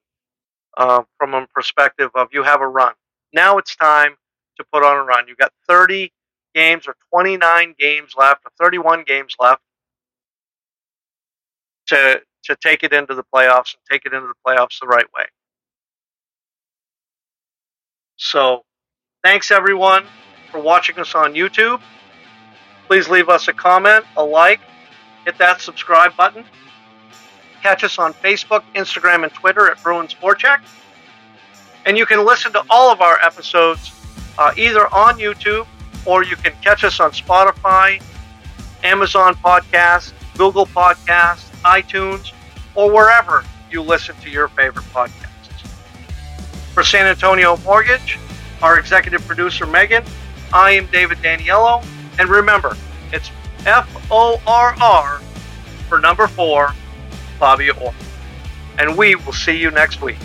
uh, 0.78 1.04
from 1.18 1.34
a 1.34 1.48
perspective 1.48 2.12
of 2.16 2.30
you 2.32 2.44
have 2.44 2.62
a 2.62 2.68
run. 2.68 2.94
Now 3.34 3.58
it's 3.58 3.76
time 3.76 4.16
to 4.58 4.66
put 4.72 4.84
on 4.84 4.98
a 4.98 5.04
run. 5.04 5.28
You've 5.28 5.38
got 5.38 5.52
30 5.68 6.12
games 6.54 6.88
or 6.88 6.96
29 7.14 7.76
games 7.80 8.14
left, 8.18 8.42
or 8.46 8.52
31 8.64 9.04
games 9.06 9.36
left 9.40 9.62
to 11.88 12.22
to 12.46 12.58
take 12.62 12.84
it 12.84 12.92
into 12.92 13.16
the 13.16 13.24
playoffs 13.34 13.74
and 13.74 13.82
take 13.90 14.06
it 14.06 14.14
into 14.14 14.28
the 14.28 14.34
playoffs 14.46 14.80
the 14.82 14.88
right 14.88 15.06
way. 15.16 15.24
So, 18.24 18.64
thanks 19.22 19.52
everyone 19.52 20.06
for 20.50 20.62
watching 20.62 20.98
us 20.98 21.14
on 21.14 21.34
YouTube. 21.34 21.82
Please 22.88 23.10
leave 23.10 23.28
us 23.28 23.50
a 23.50 23.54
comment, 23.54 24.06
a 24.16 24.24
like, 24.24 24.62
hit 25.26 25.38
that 25.40 25.60
subscribe 25.60 26.16
button. 26.16 26.46
Catch 27.62 27.84
us 27.84 28.00
on 28.00 28.14
Facebook, 28.14 28.64
Instagram, 28.76 29.24
and 29.24 29.34
Twitter 29.34 29.70
at 29.70 29.84
Bruins 29.84 30.14
Forrcheck. 30.14 30.62
And 31.86 31.98
you 31.98 32.06
can 32.06 32.26
listen 32.26 32.54
to 32.54 32.64
all 32.70 32.94
of 32.94 33.02
our 33.02 33.20
episodes 33.20 33.92
uh, 34.38 34.54
either 34.56 34.88
on 34.94 35.20
YouTube 35.20 35.68
or 36.06 36.24
you 36.24 36.38
can 36.38 36.54
catch 36.62 36.86
us 36.86 37.02
on 37.02 37.12
Spotify, 37.12 38.02
Amazon 38.86 39.36
Podcasts, 39.36 40.14
Google 40.38 40.66
Podcasts, 40.66 41.50
iTunes, 41.64 42.32
or 42.74 42.90
wherever 42.90 43.44
you 43.70 43.82
listen 43.82 44.16
to 44.22 44.30
your 44.30 44.48
favorite 44.48 44.86
podcasts. 44.94 45.23
For 46.74 46.84
San 46.84 47.06
Antonio 47.06 47.58
Mortgage, 47.58 48.18
our 48.64 48.80
executive 48.80 49.26
producer 49.28 49.68
Megan, 49.68 50.04
I 50.52 50.72
am 50.72 50.88
David 50.88 51.20
Daniello, 51.20 51.86
and 52.18 52.28
remember, 52.28 52.76
it's 53.12 53.30
F 53.68 53.88
O 54.10 54.42
R 54.48 54.76
R 54.82 55.22
for 55.88 56.00
number 56.00 56.28
four, 56.28 56.74
Bobby 57.40 57.70
Orr. 57.70 57.94
And 58.80 58.98
we 58.98 59.14
will 59.14 59.34
see 59.34 59.56
you 59.56 59.70
next 59.70 60.02
week. 60.02 60.18